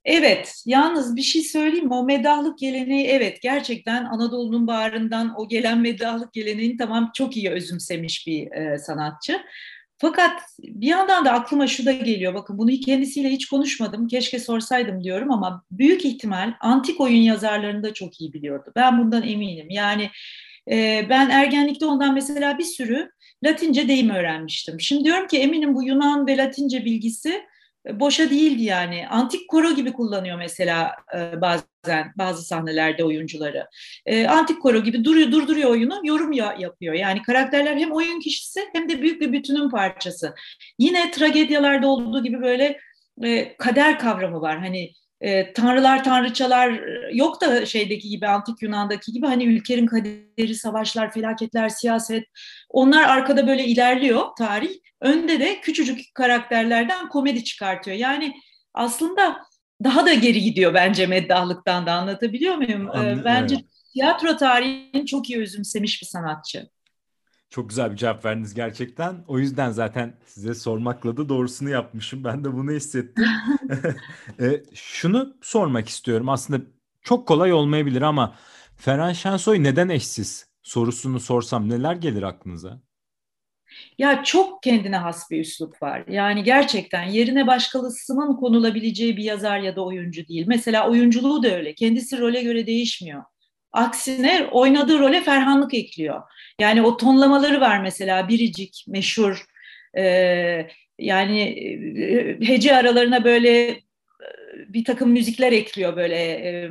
Evet, 0.06 0.64
yalnız 0.66 1.16
bir 1.16 1.22
şey 1.22 1.42
söyleyeyim 1.42 1.86
mi? 1.88 1.94
O 1.94 2.04
medahlık 2.04 2.60
geleneği 2.60 3.08
evet 3.08 3.42
gerçekten 3.42 4.06
Anadolu'nun 4.06 4.68
bağrından 4.68 5.34
o 5.38 5.48
gelen 5.48 5.80
medahlık 5.80 6.34
geleneğini 6.34 6.78
tamam 6.78 7.12
çok 7.14 7.38
iyi 7.38 7.50
özümsemiş 7.50 8.28
bir 8.28 8.52
e, 8.52 8.78
sanatçı. 8.78 9.42
Fakat 9.98 10.42
bir 10.60 10.88
yandan 10.88 11.26
da 11.26 11.32
aklıma 11.32 11.68
şu 11.68 11.86
da 11.86 11.92
geliyor. 11.92 12.34
Bakın 12.34 12.58
bunu 12.58 12.72
kendisiyle 12.72 13.30
hiç 13.30 13.46
konuşmadım. 13.46 14.08
Keşke 14.08 14.40
sorsaydım 14.40 15.04
diyorum 15.04 15.32
ama 15.32 15.64
büyük 15.72 16.06
ihtimal 16.06 16.54
antik 16.62 17.02
oyun 17.02 17.22
yazarlarını 17.22 17.84
da 17.84 17.94
çok 17.94 18.22
iyi 18.22 18.34
biliyordu. 18.34 18.72
Ben 18.76 19.00
bundan 19.00 19.24
eminim. 19.24 19.68
Yani 19.70 20.10
E, 20.72 21.06
ben 21.10 21.30
ergenlikte 21.30 21.86
ondan 21.86 22.14
mesela 22.14 22.58
bir 22.58 22.64
sürü 22.64 23.12
Latince 23.44 23.88
deyim 23.88 24.10
öğrenmiştim. 24.10 24.82
Şimdi 24.82 25.04
diyorum 25.04 25.28
ki 25.28 25.38
eminim 25.38 25.76
bu 25.76 25.84
Yunan 25.84 26.28
ve 26.28 26.38
Latince 26.38 26.86
bilgisi 26.86 27.42
boşa 27.94 28.30
değildi 28.30 28.64
yani. 28.64 29.08
Antik 29.08 29.50
koro 29.50 29.72
gibi 29.76 29.94
kullanıyor 29.94 30.38
mesela 30.38 30.96
e, 31.16 31.42
bazen 31.42 32.14
bazı 32.18 32.44
sahnelerde 32.44 33.04
oyuncuları. 33.04 33.68
E, 34.06 34.28
antik 34.28 34.62
koro 34.62 34.84
gibi 34.84 35.04
duruyor 35.04 35.32
durduruyor 35.32 35.70
oyunu, 35.70 36.02
yorum 36.04 36.32
ya, 36.32 36.56
yapıyor. 36.60 36.94
Yani 36.94 37.22
karakterler 37.22 37.78
hem 37.78 37.92
oyun 37.92 38.20
kişisi 38.20 38.60
hem 38.74 38.90
de 38.90 39.02
büyük 39.02 39.22
bir 39.22 39.32
bütünün 39.32 39.70
parçası. 39.70 40.36
Yine 40.80 41.12
tragedyalarda 41.12 41.88
olduğu 41.88 42.24
gibi 42.24 42.42
böyle 42.42 42.80
e, 43.24 43.58
kader 43.58 44.00
kavramı 44.00 44.42
var. 44.42 44.60
Hani 44.60 44.94
e, 45.22 45.54
tanrılar 45.54 46.04
tanrıçalar 46.04 46.82
yok 47.14 47.42
da 47.42 47.66
şeydeki 47.66 48.10
gibi 48.10 48.28
antik 48.28 48.62
Yunan'daki 48.62 49.12
gibi 49.12 49.26
hani 49.26 49.46
ülkenin 49.46 49.86
kaderi, 49.86 50.56
savaşlar, 50.56 51.12
felaketler, 51.12 51.70
siyaset 51.70 52.24
onlar 52.70 53.04
arkada 53.04 53.48
böyle 53.48 53.66
ilerliyor 53.66 54.26
tarih. 54.38 54.72
Önde 55.02 55.40
de 55.40 55.62
küçücük 55.62 56.00
karakterlerden 56.14 57.10
komedi 57.10 57.44
çıkartıyor. 57.44 57.98
Yani 57.98 58.34
aslında 58.74 59.38
daha 59.84 60.06
da 60.06 60.14
geri 60.14 60.42
gidiyor 60.42 60.74
bence 60.74 61.06
meddahlıktan 61.06 61.86
da 61.86 61.94
anlatabiliyor 61.94 62.56
muyum? 62.56 62.90
Anladım, 62.92 63.22
bence 63.26 63.56
evet. 63.56 63.66
tiyatro 63.94 64.38
tarihini 64.38 65.06
çok 65.06 65.30
iyi 65.30 65.40
özümsemiş 65.40 66.02
bir 66.02 66.08
sanatçı. 66.08 66.70
Çok 67.50 67.70
güzel 67.70 67.92
bir 67.92 67.98
cevap 67.98 68.26
verdiniz 68.26 68.54
gerçekten. 68.54 69.24
O 69.28 69.40
yüzden 69.40 69.72
zaten 69.72 70.18
size 70.26 70.54
sormakla 70.54 71.18
da 71.18 71.30
doğrusunu 71.30 71.70
yapmışım. 71.70 72.24
Ben 72.24 72.44
de 72.44 72.54
bunu 72.54 72.72
hissettim. 72.72 73.26
e, 74.40 74.64
şunu 74.74 75.38
sormak 75.42 75.90
istiyorum. 75.90 76.30
Aslında 76.30 76.62
çok 77.02 77.28
kolay 77.28 77.54
olmayabilir 77.54 78.02
ama 78.02 78.36
Ferhan 78.76 79.14
Şensoy 79.14 79.64
neden 79.64 79.90
eşsiz 79.90 80.50
sorusunu 80.64 81.20
sorsam 81.20 81.70
neler 81.70 81.96
gelir 81.96 82.24
aklınıza? 82.24 82.82
Ya 83.98 84.24
çok 84.24 84.64
kendine 84.64 84.98
has 84.98 85.32
bir 85.32 85.40
üslup 85.40 85.82
var. 85.82 86.04
Yani 86.08 86.44
gerçekten 86.44 87.04
yerine 87.04 87.48
başkasının 87.48 88.36
konulabileceği 88.36 89.18
bir 89.18 89.24
yazar 89.24 89.60
ya 89.60 89.76
da 89.76 89.86
oyuncu 89.86 90.28
değil. 90.28 90.46
Mesela 90.48 90.90
oyunculuğu 90.90 91.44
da 91.44 91.56
öyle. 91.56 91.76
Kendisi 91.76 92.20
role 92.20 92.44
göre 92.44 92.68
değişmiyor. 92.68 93.24
Aksine 93.76 94.48
oynadığı 94.52 95.00
role 95.00 95.22
ferhanlık 95.22 95.74
ekliyor. 95.74 96.22
Yani 96.60 96.82
o 96.82 96.98
tonlamaları 96.98 97.62
var 97.62 97.82
mesela 97.82 98.28
biricik, 98.28 98.86
meşhur. 98.88 99.46
E, 99.98 100.68
yani 101.00 101.42
e, 101.42 102.38
hece 102.48 102.76
aralarına 102.76 103.24
böyle 103.24 103.70
e, 103.70 103.80
bir 104.68 104.86
takım 104.86 105.12
müzikler 105.12 105.52
ekliyor 105.52 105.96
böyle 105.96 106.16
e, 106.16 106.70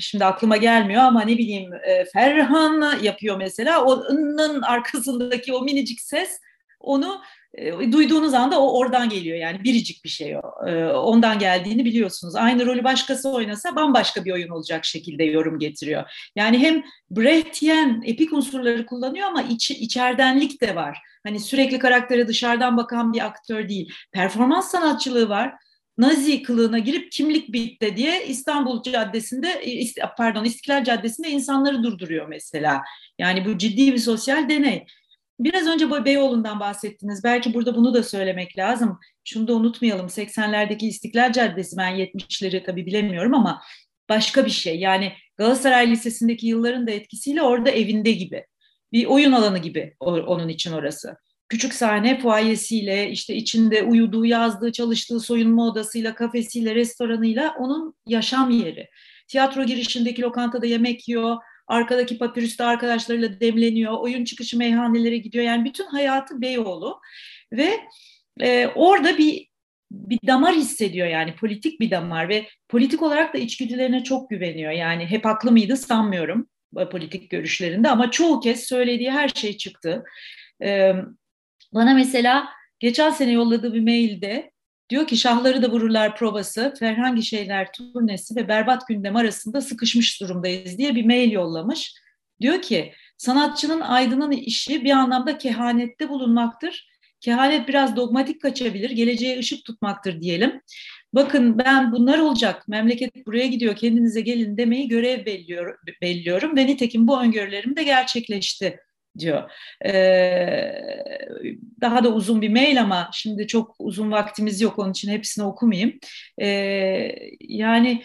şimdi 0.00 0.24
aklıma 0.24 0.56
gelmiyor 0.56 1.02
ama 1.02 1.22
ne 1.22 1.38
bileyim 1.38 1.70
Ferhan 2.12 2.98
yapıyor 3.02 3.36
mesela 3.36 3.84
onun 3.84 4.62
arkasındaki 4.62 5.52
o 5.52 5.62
minicik 5.62 6.00
ses 6.00 6.40
onu 6.80 7.20
e, 7.58 7.92
duyduğunuz 7.92 8.34
anda 8.34 8.60
o 8.60 8.78
oradan 8.78 9.08
geliyor 9.08 9.38
yani 9.38 9.64
biricik 9.64 10.04
bir 10.04 10.08
şey 10.08 10.36
o. 10.36 10.68
E, 10.68 10.86
ondan 10.86 11.38
geldiğini 11.38 11.84
biliyorsunuz. 11.84 12.34
Aynı 12.34 12.66
rolü 12.66 12.84
başkası 12.84 13.30
oynasa 13.30 13.76
bambaşka 13.76 14.24
bir 14.24 14.32
oyun 14.32 14.48
olacak 14.48 14.84
şekilde 14.84 15.24
yorum 15.24 15.58
getiriyor. 15.58 16.30
Yani 16.36 16.58
hem 16.58 16.82
Brechtien 17.10 18.02
epik 18.06 18.32
unsurları 18.32 18.86
kullanıyor 18.86 19.26
ama 19.26 19.42
iç, 19.42 19.70
içerdenlik 19.70 20.60
de 20.60 20.74
var. 20.74 20.98
Hani 21.26 21.40
sürekli 21.40 21.78
karaktere 21.78 22.28
dışarıdan 22.28 22.76
bakan 22.76 23.12
bir 23.12 23.26
aktör 23.26 23.68
değil. 23.68 23.92
Performans 24.12 24.70
sanatçılığı 24.70 25.28
var. 25.28 25.54
Nazi 25.98 26.42
kılığına 26.42 26.78
girip 26.78 27.12
kimlik 27.12 27.52
bitti 27.52 27.96
diye 27.96 28.26
İstanbul 28.26 28.82
Caddesi'nde 28.82 29.48
e, 29.48 29.86
pardon 30.16 30.44
İstiklal 30.44 30.84
Caddesi'nde 30.84 31.28
insanları 31.28 31.82
durduruyor 31.82 32.28
mesela. 32.28 32.82
Yani 33.18 33.44
bu 33.44 33.58
ciddi 33.58 33.92
bir 33.92 33.98
sosyal 33.98 34.48
deney. 34.48 34.86
Biraz 35.40 35.66
önce 35.66 36.04
Beyoğlu'ndan 36.04 36.60
bahsettiniz. 36.60 37.24
Belki 37.24 37.54
burada 37.54 37.76
bunu 37.76 37.94
da 37.94 38.02
söylemek 38.02 38.58
lazım. 38.58 38.98
Şunu 39.24 39.48
da 39.48 39.54
unutmayalım. 39.54 40.06
80'lerdeki 40.06 40.86
İstiklal 40.86 41.32
Caddesi 41.32 41.76
ben 41.76 41.92
70'leri 41.92 42.64
tabii 42.64 42.86
bilemiyorum 42.86 43.34
ama 43.34 43.62
başka 44.08 44.46
bir 44.46 44.50
şey. 44.50 44.78
Yani 44.78 45.12
Galatasaray 45.36 45.90
Lisesi'ndeki 45.90 46.46
yılların 46.46 46.86
da 46.86 46.90
etkisiyle 46.90 47.42
orada 47.42 47.70
evinde 47.70 48.12
gibi. 48.12 48.44
Bir 48.92 49.06
oyun 49.06 49.32
alanı 49.32 49.58
gibi 49.58 49.96
onun 50.00 50.48
için 50.48 50.72
orası. 50.72 51.16
Küçük 51.48 51.74
sahne 51.74 52.20
fuayesiyle, 52.20 53.10
işte 53.10 53.34
içinde 53.34 53.82
uyuduğu, 53.82 54.26
yazdığı, 54.26 54.72
çalıştığı 54.72 55.20
soyunma 55.20 55.66
odasıyla, 55.66 56.14
kafesiyle, 56.14 56.74
restoranıyla 56.74 57.54
onun 57.58 57.94
yaşam 58.06 58.50
yeri. 58.50 58.88
Tiyatro 59.28 59.64
girişindeki 59.64 60.22
lokantada 60.22 60.66
yemek 60.66 61.08
yiyor, 61.08 61.36
Arkadaki 61.66 62.18
papirüste 62.18 62.64
arkadaşlarıyla 62.64 63.40
demleniyor. 63.40 63.92
Oyun 63.98 64.24
çıkışı 64.24 64.58
meyhanelere 64.58 65.18
gidiyor. 65.18 65.44
Yani 65.44 65.64
bütün 65.64 65.86
hayatı 65.86 66.40
Beyoğlu. 66.40 67.00
Ve 67.52 67.80
e, 68.40 68.66
orada 68.66 69.18
bir 69.18 69.48
bir 69.90 70.18
damar 70.26 70.54
hissediyor 70.54 71.06
yani 71.06 71.36
politik 71.36 71.80
bir 71.80 71.90
damar 71.90 72.28
ve 72.28 72.46
politik 72.68 73.02
olarak 73.02 73.34
da 73.34 73.38
içgüdülerine 73.38 74.04
çok 74.04 74.30
güveniyor. 74.30 74.72
Yani 74.72 75.06
hep 75.06 75.24
haklı 75.24 75.52
mıydı 75.52 75.76
sanmıyorum 75.76 76.48
politik 76.90 77.30
görüşlerinde 77.30 77.90
ama 77.90 78.10
çoğu 78.10 78.40
kez 78.40 78.64
söylediği 78.64 79.10
her 79.10 79.28
şey 79.28 79.56
çıktı. 79.56 80.04
Ee, 80.62 80.92
bana 81.74 81.94
mesela 81.94 82.48
geçen 82.78 83.10
sene 83.10 83.32
yolladığı 83.32 83.74
bir 83.74 83.80
mailde 83.80 84.52
Diyor 84.90 85.06
ki 85.06 85.16
şahları 85.16 85.62
da 85.62 85.70
vururlar 85.70 86.16
provası, 86.16 86.74
Ferhangi 86.78 87.22
şeyler 87.22 87.72
turnesi 87.72 88.36
ve 88.36 88.48
berbat 88.48 88.88
gündem 88.88 89.16
arasında 89.16 89.60
sıkışmış 89.60 90.20
durumdayız 90.20 90.78
diye 90.78 90.94
bir 90.94 91.04
mail 91.04 91.30
yollamış. 91.30 91.94
Diyor 92.40 92.62
ki 92.62 92.92
sanatçının 93.18 93.80
aydının 93.80 94.30
işi 94.30 94.84
bir 94.84 94.90
anlamda 94.90 95.38
kehanette 95.38 96.08
bulunmaktır. 96.08 96.88
Kehanet 97.20 97.68
biraz 97.68 97.96
dogmatik 97.96 98.42
kaçabilir, 98.42 98.90
geleceğe 98.90 99.38
ışık 99.38 99.64
tutmaktır 99.64 100.20
diyelim. 100.20 100.60
Bakın 101.12 101.58
ben 101.58 101.92
bunlar 101.92 102.18
olacak, 102.18 102.68
memleket 102.68 103.26
buraya 103.26 103.46
gidiyor, 103.46 103.76
kendinize 103.76 104.20
gelin 104.20 104.56
demeyi 104.56 104.88
görev 104.88 105.26
belliyor, 105.26 105.78
belliyorum 106.02 106.56
ve 106.56 106.66
nitekim 106.66 107.08
bu 107.08 107.20
öngörülerim 107.20 107.76
de 107.76 107.82
gerçekleşti 107.82 108.78
diyor. 109.18 109.50
Ee, 109.86 110.74
daha 111.80 112.04
da 112.04 112.08
uzun 112.08 112.42
bir 112.42 112.48
mail 112.48 112.80
ama 112.80 113.10
şimdi 113.12 113.46
çok 113.46 113.76
uzun 113.78 114.12
vaktimiz 114.12 114.60
yok 114.60 114.78
onun 114.78 114.90
için 114.90 115.12
hepsini 115.12 115.44
okumayayım. 115.44 115.98
Ee, 116.40 117.10
yani 117.40 118.02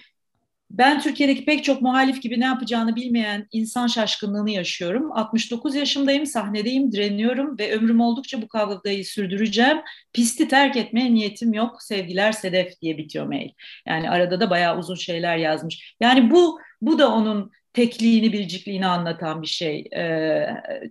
ben 0.71 1.01
Türkiye'deki 1.01 1.45
pek 1.45 1.63
çok 1.63 1.81
muhalif 1.81 2.21
gibi 2.21 2.39
ne 2.39 2.45
yapacağını 2.45 2.95
bilmeyen 2.95 3.47
insan 3.51 3.87
şaşkınlığını 3.87 4.51
yaşıyorum. 4.51 5.11
69 5.11 5.75
yaşındayım, 5.75 6.25
sahnedeyim, 6.25 6.91
direniyorum 6.91 7.59
ve 7.59 7.75
ömrüm 7.75 8.01
oldukça 8.01 8.41
bu 8.41 8.47
kavgayı 8.47 9.05
sürdüreceğim. 9.05 9.77
Pisti 10.13 10.47
terk 10.47 10.77
etmeye 10.77 11.13
niyetim 11.13 11.53
yok. 11.53 11.83
Sevgiler 11.83 12.31
Sedef 12.31 12.81
diye 12.81 12.97
bitiyor 12.97 13.25
mail. 13.25 13.49
Yani 13.87 14.09
arada 14.09 14.39
da 14.39 14.49
bayağı 14.49 14.77
uzun 14.79 14.95
şeyler 14.95 15.37
yazmış. 15.37 15.95
Yani 16.01 16.31
bu 16.31 16.59
bu 16.81 16.99
da 16.99 17.13
onun 17.13 17.51
tekliğini, 17.73 18.33
biricikliğini 18.33 18.87
anlatan 18.87 19.41
bir 19.41 19.47
şey. 19.47 19.79
Ee, 19.79 20.47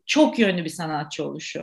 çok 0.07 0.39
yönlü 0.39 0.65
bir 0.65 0.71
sanatçı 0.71 1.25
oluşu. 1.25 1.63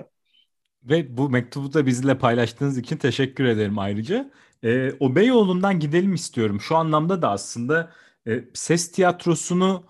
Ve 0.84 1.17
bu 1.17 1.29
mektubu 1.29 1.74
da 1.74 1.86
bizle 1.86 2.17
paylaştığınız 2.17 2.77
için 2.77 2.98
teşekkür 2.98 3.45
ederim 3.45 3.79
ayrıca. 3.79 4.31
Ee, 4.63 4.91
o 5.00 5.15
Beyoğlu'ndan 5.15 5.79
gidelim 5.79 6.13
istiyorum. 6.13 6.62
Şu 6.62 6.75
anlamda 6.75 7.22
da 7.22 7.29
aslında 7.29 7.91
e, 8.27 8.43
ses 8.53 8.91
tiyatrosunu 8.91 9.86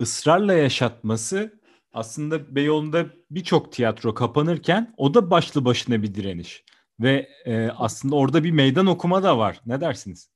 ısrarla 0.00 0.54
yaşatması 0.54 1.60
aslında 1.92 2.54
Beyoğlu'nda 2.54 3.06
birçok 3.30 3.72
tiyatro 3.72 4.14
kapanırken 4.14 4.94
o 4.96 5.14
da 5.14 5.30
başlı 5.30 5.64
başına 5.64 6.02
bir 6.02 6.14
direniş. 6.14 6.64
Ve 7.00 7.28
e, 7.44 7.68
aslında 7.68 8.16
orada 8.16 8.44
bir 8.44 8.50
meydan 8.50 8.86
okuma 8.86 9.22
da 9.22 9.38
var. 9.38 9.60
Ne 9.66 9.80
dersiniz? 9.80 10.33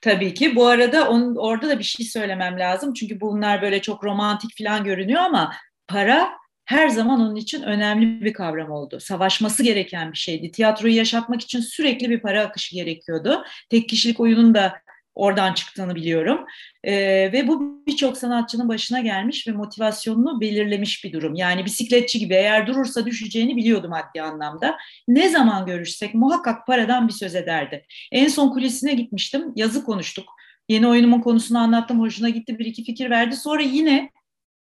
Tabii 0.00 0.34
ki. 0.34 0.56
Bu 0.56 0.66
arada 0.66 1.10
onun, 1.10 1.36
orada 1.36 1.68
da 1.68 1.78
bir 1.78 1.84
şey 1.84 2.06
söylemem 2.06 2.58
lazım. 2.58 2.94
Çünkü 2.94 3.20
bunlar 3.20 3.62
böyle 3.62 3.82
çok 3.82 4.04
romantik 4.04 4.58
falan 4.58 4.84
görünüyor 4.84 5.20
ama 5.20 5.52
para 5.88 6.30
her 6.64 6.88
zaman 6.88 7.20
onun 7.20 7.36
için 7.36 7.62
önemli 7.62 8.24
bir 8.24 8.32
kavram 8.32 8.70
oldu. 8.70 9.00
Savaşması 9.00 9.62
gereken 9.62 10.12
bir 10.12 10.18
şeydi. 10.18 10.50
Tiyatroyu 10.50 10.94
yaşatmak 10.94 11.40
için 11.40 11.60
sürekli 11.60 12.10
bir 12.10 12.20
para 12.20 12.42
akışı 12.42 12.74
gerekiyordu. 12.74 13.44
Tek 13.70 13.88
kişilik 13.88 14.20
oyunun 14.20 14.54
da 14.54 14.74
oradan 15.18 15.54
çıktığını 15.54 15.94
biliyorum. 15.94 16.46
E, 16.84 16.94
ve 17.32 17.48
bu 17.48 17.82
birçok 17.86 18.16
sanatçının 18.16 18.68
başına 18.68 19.00
gelmiş 19.00 19.48
ve 19.48 19.52
motivasyonunu 19.52 20.40
belirlemiş 20.40 21.04
bir 21.04 21.12
durum. 21.12 21.34
Yani 21.34 21.64
bisikletçi 21.64 22.18
gibi 22.18 22.34
eğer 22.34 22.66
durursa 22.66 23.06
düşeceğini 23.06 23.56
biliyordu 23.56 23.88
maddi 23.88 24.22
anlamda. 24.22 24.76
Ne 25.08 25.28
zaman 25.28 25.66
görüşsek 25.66 26.14
muhakkak 26.14 26.66
paradan 26.66 27.08
bir 27.08 27.12
söz 27.12 27.34
ederdi. 27.34 27.86
En 28.12 28.28
son 28.28 28.48
kulisine 28.48 28.94
gitmiştim, 28.94 29.52
yazı 29.56 29.84
konuştuk. 29.84 30.28
Yeni 30.68 30.88
oyunumun 30.88 31.20
konusunu 31.20 31.58
anlattım, 31.58 32.00
hoşuna 32.00 32.28
gitti, 32.28 32.58
bir 32.58 32.66
iki 32.66 32.84
fikir 32.84 33.10
verdi. 33.10 33.36
Sonra 33.36 33.62
yine 33.62 34.10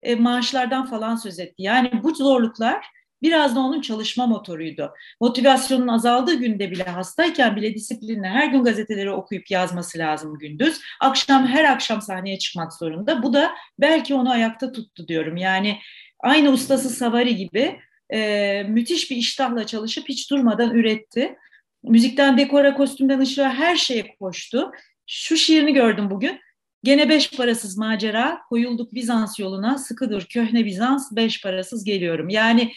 e, 0.03 0.15
maaşlardan 0.15 0.85
falan 0.85 1.15
söz 1.15 1.39
etti. 1.39 1.55
Yani 1.57 1.91
bu 2.03 2.15
zorluklar 2.15 2.85
biraz 3.23 3.55
da 3.55 3.59
onun 3.59 3.81
çalışma 3.81 4.27
motoruydu. 4.27 4.93
Motivasyonun 5.21 5.87
azaldığı 5.87 6.33
günde 6.33 6.71
bile 6.71 6.83
hastayken 6.83 7.55
bile 7.55 7.75
disiplinle 7.75 8.27
her 8.27 8.47
gün 8.47 8.63
gazeteleri 8.63 9.11
okuyup 9.11 9.51
yazması 9.51 9.97
lazım 9.97 10.39
gündüz. 10.39 10.81
Akşam 11.01 11.47
her 11.47 11.63
akşam 11.63 12.01
sahneye 12.01 12.39
çıkmak 12.39 12.73
zorunda. 12.73 13.23
Bu 13.23 13.33
da 13.33 13.51
belki 13.79 14.15
onu 14.15 14.31
ayakta 14.31 14.71
tuttu 14.71 15.07
diyorum. 15.07 15.37
Yani 15.37 15.77
aynı 16.19 16.49
ustası 16.49 16.89
Savari 16.89 17.35
gibi 17.35 17.79
e, 18.13 18.63
müthiş 18.69 19.11
bir 19.11 19.15
iştahla 19.15 19.65
çalışıp 19.65 20.09
hiç 20.09 20.31
durmadan 20.31 20.75
üretti. 20.75 21.35
Müzikten 21.83 22.37
dekora, 22.37 22.73
kostümden 22.73 23.19
ışığa 23.19 23.49
her 23.49 23.75
şeye 23.75 24.15
koştu. 24.19 24.71
Şu 25.07 25.37
şiirini 25.37 25.73
gördüm 25.73 26.09
bugün. 26.09 26.39
Gene 26.83 27.09
beş 27.09 27.31
parasız 27.31 27.77
macera, 27.77 28.41
koyulduk 28.49 28.93
Bizans 28.93 29.39
yoluna, 29.39 29.77
sıkıdır 29.77 30.25
köhne 30.25 30.65
Bizans, 30.65 31.15
beş 31.15 31.41
parasız 31.41 31.83
geliyorum. 31.83 32.29
Yani 32.29 32.73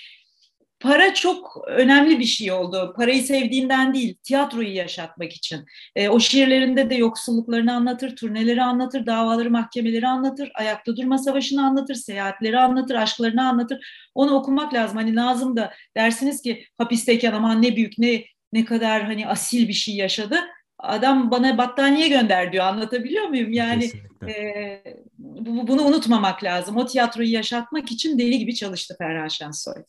para 0.80 1.14
çok 1.14 1.64
önemli 1.66 2.18
bir 2.18 2.24
şey 2.24 2.52
oldu. 2.52 2.94
Parayı 2.96 3.22
sevdiğinden 3.22 3.94
değil, 3.94 4.16
tiyatroyu 4.22 4.74
yaşatmak 4.74 5.32
için. 5.32 5.64
E, 5.96 6.08
o 6.08 6.20
şiirlerinde 6.20 6.90
de 6.90 6.94
yoksulluklarını 6.94 7.74
anlatır, 7.74 8.16
turneleri 8.16 8.62
anlatır, 8.62 9.06
davaları, 9.06 9.50
mahkemeleri 9.50 10.08
anlatır, 10.08 10.50
ayakta 10.54 10.96
durma 10.96 11.18
savaşını 11.18 11.66
anlatır, 11.66 11.94
seyahatleri 11.94 12.58
anlatır, 12.58 12.94
aşklarını 12.94 13.48
anlatır. 13.48 14.08
Onu 14.14 14.34
okumak 14.34 14.74
lazım. 14.74 14.96
Hani 14.96 15.14
Nazım 15.14 15.56
da 15.56 15.72
dersiniz 15.96 16.42
ki 16.42 16.64
hapisteyken 16.78 17.32
aman 17.32 17.62
ne 17.62 17.76
büyük, 17.76 17.98
ne 17.98 18.24
ne 18.52 18.64
kadar 18.64 19.04
hani 19.04 19.28
asil 19.28 19.68
bir 19.68 19.72
şey 19.72 19.96
yaşadı. 19.96 20.40
Adam 20.78 21.30
bana 21.30 21.58
battaniye 21.58 22.08
gönder 22.08 22.52
diyor. 22.52 22.64
Anlatabiliyor 22.64 23.28
muyum? 23.28 23.52
Yani 23.52 23.90
e, 24.28 24.82
bu, 25.18 25.68
bunu 25.68 25.82
unutmamak 25.82 26.44
lazım. 26.44 26.76
O 26.76 26.86
tiyatroyu 26.86 27.32
yaşatmak 27.32 27.92
için 27.92 28.18
deli 28.18 28.38
gibi 28.38 28.54
çalıştı 28.54 28.94
Ferhan 28.98 29.28
Şensoy. 29.28 29.82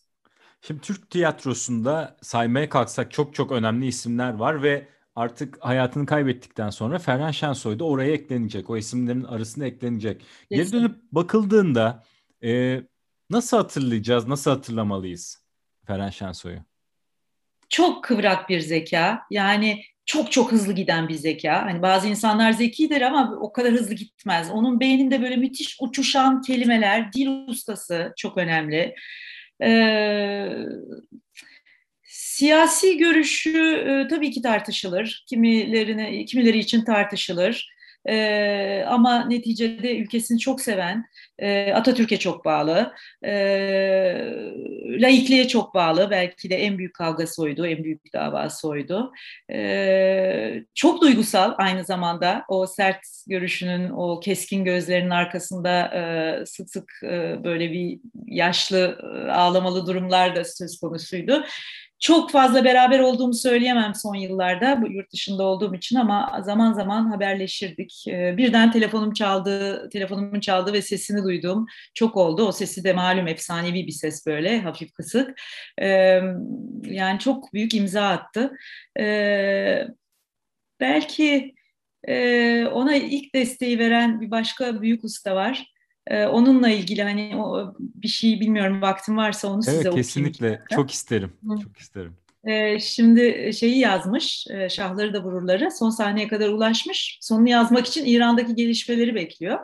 Şimdi 0.61 0.81
Türk 0.81 1.09
tiyatrosunda 1.09 2.17
saymaya 2.21 2.69
kalksak 2.69 3.11
çok 3.11 3.35
çok 3.35 3.51
önemli 3.51 3.87
isimler 3.87 4.33
var 4.33 4.63
ve 4.63 4.87
artık 5.15 5.65
hayatını 5.65 6.05
kaybettikten 6.05 6.69
sonra 6.69 6.99
Ferhan 6.99 7.31
Şensoy 7.31 7.79
da 7.79 7.83
oraya 7.83 8.11
eklenecek. 8.11 8.69
O 8.69 8.77
isimlerin 8.77 9.23
arasında 9.23 9.65
eklenecek. 9.65 10.21
Geri 10.51 10.71
dönüp 10.71 10.95
bakıldığında 11.11 12.03
e, 12.43 12.81
nasıl 13.29 13.57
hatırlayacağız, 13.57 14.27
nasıl 14.27 14.51
hatırlamalıyız 14.51 15.43
Ferhan 15.87 16.09
Şensoy'u? 16.09 16.59
Çok 17.69 18.03
kıvrak 18.03 18.49
bir 18.49 18.59
zeka. 18.59 19.21
Yani 19.31 19.83
çok 20.05 20.31
çok 20.31 20.51
hızlı 20.51 20.73
giden 20.73 21.07
bir 21.07 21.15
zeka. 21.15 21.61
Hani 21.65 21.81
bazı 21.81 22.07
insanlar 22.07 22.51
zekidir 22.51 23.01
ama 23.01 23.37
o 23.41 23.51
kadar 23.51 23.71
hızlı 23.73 23.93
gitmez. 23.93 24.49
Onun 24.51 24.79
beyninde 24.79 25.21
böyle 25.21 25.35
müthiş 25.35 25.77
uçuşan 25.81 26.41
kelimeler, 26.41 27.13
dil 27.13 27.27
ustası 27.47 28.13
çok 28.17 28.37
önemli. 28.37 28.95
Ee, 29.63 30.55
siyasi 32.03 32.97
görüşü 32.97 33.57
e, 33.75 34.07
tabii 34.07 34.31
ki 34.31 34.41
tartışılır. 34.41 35.25
Kimilerine, 35.29 36.25
kimileri 36.25 36.57
için 36.59 36.83
tartışılır. 36.85 37.76
E, 38.09 38.85
ama 38.87 39.25
neticede 39.25 39.97
ülkesini 39.97 40.39
çok 40.39 40.61
seven, 40.61 41.05
e, 41.39 41.73
Atatürk'e 41.73 42.19
çok 42.19 42.45
bağlı, 42.45 42.93
e, 43.25 43.31
laikliğe 44.87 45.47
çok 45.47 45.73
bağlı. 45.73 46.07
Belki 46.11 46.49
de 46.49 46.55
en 46.55 46.77
büyük 46.77 46.93
kavgası 46.93 47.43
oydu, 47.43 47.67
en 47.67 47.83
büyük 47.83 48.13
davası 48.13 48.67
oydu. 48.67 49.11
E, 49.51 50.63
çok 50.75 51.01
duygusal 51.01 51.53
aynı 51.57 51.83
zamanda. 51.83 52.43
O 52.47 52.67
sert 52.67 53.01
görüşünün, 53.27 53.89
o 53.89 54.19
keskin 54.19 54.65
gözlerinin 54.65 55.09
arkasında 55.09 55.87
e, 55.87 56.45
sık 56.45 56.69
sık 56.69 56.91
e, 57.03 57.43
böyle 57.43 57.71
bir 57.71 57.99
yaşlı 58.25 58.97
ağlamalı 59.31 59.87
durumlar 59.87 60.35
da 60.35 60.43
söz 60.43 60.79
konusuydu. 60.79 61.43
Çok 61.99 62.31
fazla 62.31 62.65
beraber 62.65 62.99
olduğumu 62.99 63.33
söyleyemem 63.33 63.95
son 63.95 64.15
yıllarda 64.15 64.81
bu 64.81 64.87
yurt 64.87 65.13
dışında 65.13 65.43
olduğum 65.43 65.75
için 65.75 65.95
ama 65.95 66.41
zaman 66.45 66.73
zaman 66.73 67.11
haberleşirdik. 67.11 68.05
Ee, 68.07 68.37
birden 68.37 68.71
telefonum 68.71 69.13
çaldı, 69.13 69.89
telefonumun 69.89 70.39
çaldı 70.39 70.73
ve 70.73 70.81
sesini 70.81 71.23
duydum. 71.23 71.65
Çok 71.93 72.17
oldu. 72.17 72.47
O 72.47 72.51
sesi 72.51 72.83
de 72.83 72.93
malum 72.93 73.27
efsanevi 73.27 73.87
bir 73.87 73.91
ses 73.91 74.25
böyle 74.25 74.61
hafif 74.61 74.93
kısık. 74.93 75.41
Ee, 75.81 76.21
yani 76.83 77.19
çok 77.19 77.53
büyük 77.53 77.73
imza 77.73 78.07
attı. 78.09 78.51
Ee, 78.99 79.87
belki 80.79 81.55
e, 82.07 82.65
ona 82.65 82.95
ilk 82.95 83.35
desteği 83.35 83.79
veren 83.79 84.21
bir 84.21 84.31
başka 84.31 84.81
büyük 84.81 85.03
usta 85.03 85.35
var. 85.35 85.76
Onunla 86.31 86.69
ilgili 86.69 87.03
hani 87.03 87.35
o 87.37 87.73
bir 87.79 88.07
şey 88.07 88.39
bilmiyorum 88.39 88.81
vaktim 88.81 89.17
varsa 89.17 89.47
onu 89.47 89.55
evet, 89.55 89.65
size 89.65 89.77
okuyayım. 89.79 89.95
Kesinlikle 89.95 90.61
çok 90.71 90.91
isterim. 90.91 91.31
Hı. 91.47 91.57
Çok 91.63 91.77
isterim. 91.77 92.13
şimdi 92.79 93.51
şeyi 93.53 93.79
yazmış, 93.79 94.47
Şahları 94.69 95.13
da 95.13 95.23
Vururları 95.23 95.71
son 95.71 95.89
sahneye 95.89 96.27
kadar 96.27 96.49
ulaşmış. 96.49 97.17
Sonunu 97.21 97.49
yazmak 97.49 97.87
için 97.87 98.05
İran'daki 98.05 98.55
gelişmeleri 98.55 99.15
bekliyor. 99.15 99.59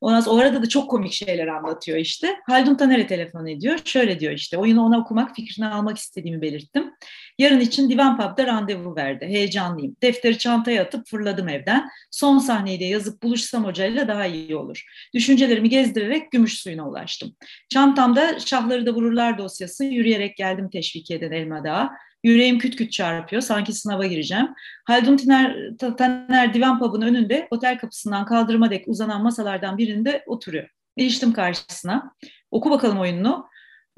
Ondan 0.00 0.20
sonra 0.20 0.42
orada 0.42 0.62
da 0.62 0.68
çok 0.68 0.90
komik 0.90 1.12
şeyler 1.12 1.46
anlatıyor 1.46 1.98
işte. 1.98 2.36
Haldun 2.46 2.74
Taner'e 2.74 3.06
telefon 3.06 3.46
ediyor. 3.46 3.78
Şöyle 3.84 4.20
diyor 4.20 4.32
işte 4.32 4.58
oyunu 4.58 4.82
ona 4.82 4.98
okumak, 4.98 5.36
fikrini 5.36 5.66
almak 5.66 5.98
istediğimi 5.98 6.42
belirttim. 6.42 6.92
Yarın 7.38 7.60
için 7.60 7.90
Divan 7.90 8.16
Pub'da 8.16 8.46
randevu 8.46 8.96
verdi. 8.96 9.26
Heyecanlıyım. 9.26 9.96
Defteri 10.02 10.38
çantaya 10.38 10.82
atıp 10.82 11.06
fırladım 11.06 11.48
evden. 11.48 11.88
Son 12.10 12.38
sahneyi 12.38 12.80
de 12.80 12.84
yazıp 12.84 13.22
buluşsam 13.22 13.64
hocayla 13.64 14.08
daha 14.08 14.26
iyi 14.26 14.56
olur. 14.56 14.84
Düşüncelerimi 15.14 15.68
gezdirerek 15.68 16.32
gümüş 16.32 16.60
suyuna 16.60 16.88
ulaştım. 16.88 17.36
Çantamda 17.68 18.38
Şahları 18.38 18.86
da 18.86 18.94
Vururlar 18.94 19.38
dosyası. 19.38 19.84
Yürüyerek 19.84 20.36
geldim 20.36 20.70
Teşvikiye'den 20.70 21.32
Elma 21.32 21.64
Dağı. 21.64 21.90
Yüreğim 22.24 22.58
küt 22.58 22.76
küt 22.76 22.92
çarpıyor. 22.92 23.42
Sanki 23.42 23.72
sınava 23.72 24.06
gireceğim. 24.06 24.48
Haldun 24.84 25.16
Taner, 25.16 25.56
Taner 25.98 26.54
Divan 26.54 26.78
Pub'un 26.78 27.02
önünde 27.02 27.48
otel 27.50 27.78
kapısından 27.78 28.26
kaldırıma 28.26 28.70
dek 28.70 28.88
uzanan 28.88 29.22
masalardan 29.22 29.78
birinde 29.78 30.22
oturuyor. 30.26 30.68
İliştim 30.96 31.32
karşısına. 31.32 32.14
Oku 32.50 32.70
bakalım 32.70 32.98
oyununu 32.98 33.48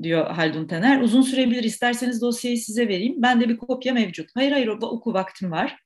diyor 0.02 0.30
Haldun 0.30 0.66
Taner. 0.66 1.00
Uzun 1.00 1.22
sürebilir 1.22 1.64
isterseniz 1.64 2.22
dosyayı 2.22 2.58
size 2.58 2.88
vereyim. 2.88 3.14
Ben 3.22 3.40
de 3.40 3.48
bir 3.48 3.56
kopya 3.56 3.94
mevcut. 3.94 4.30
Hayır 4.34 4.52
hayır 4.52 4.68
oku 4.68 5.14
vaktim 5.14 5.50
var. 5.50 5.78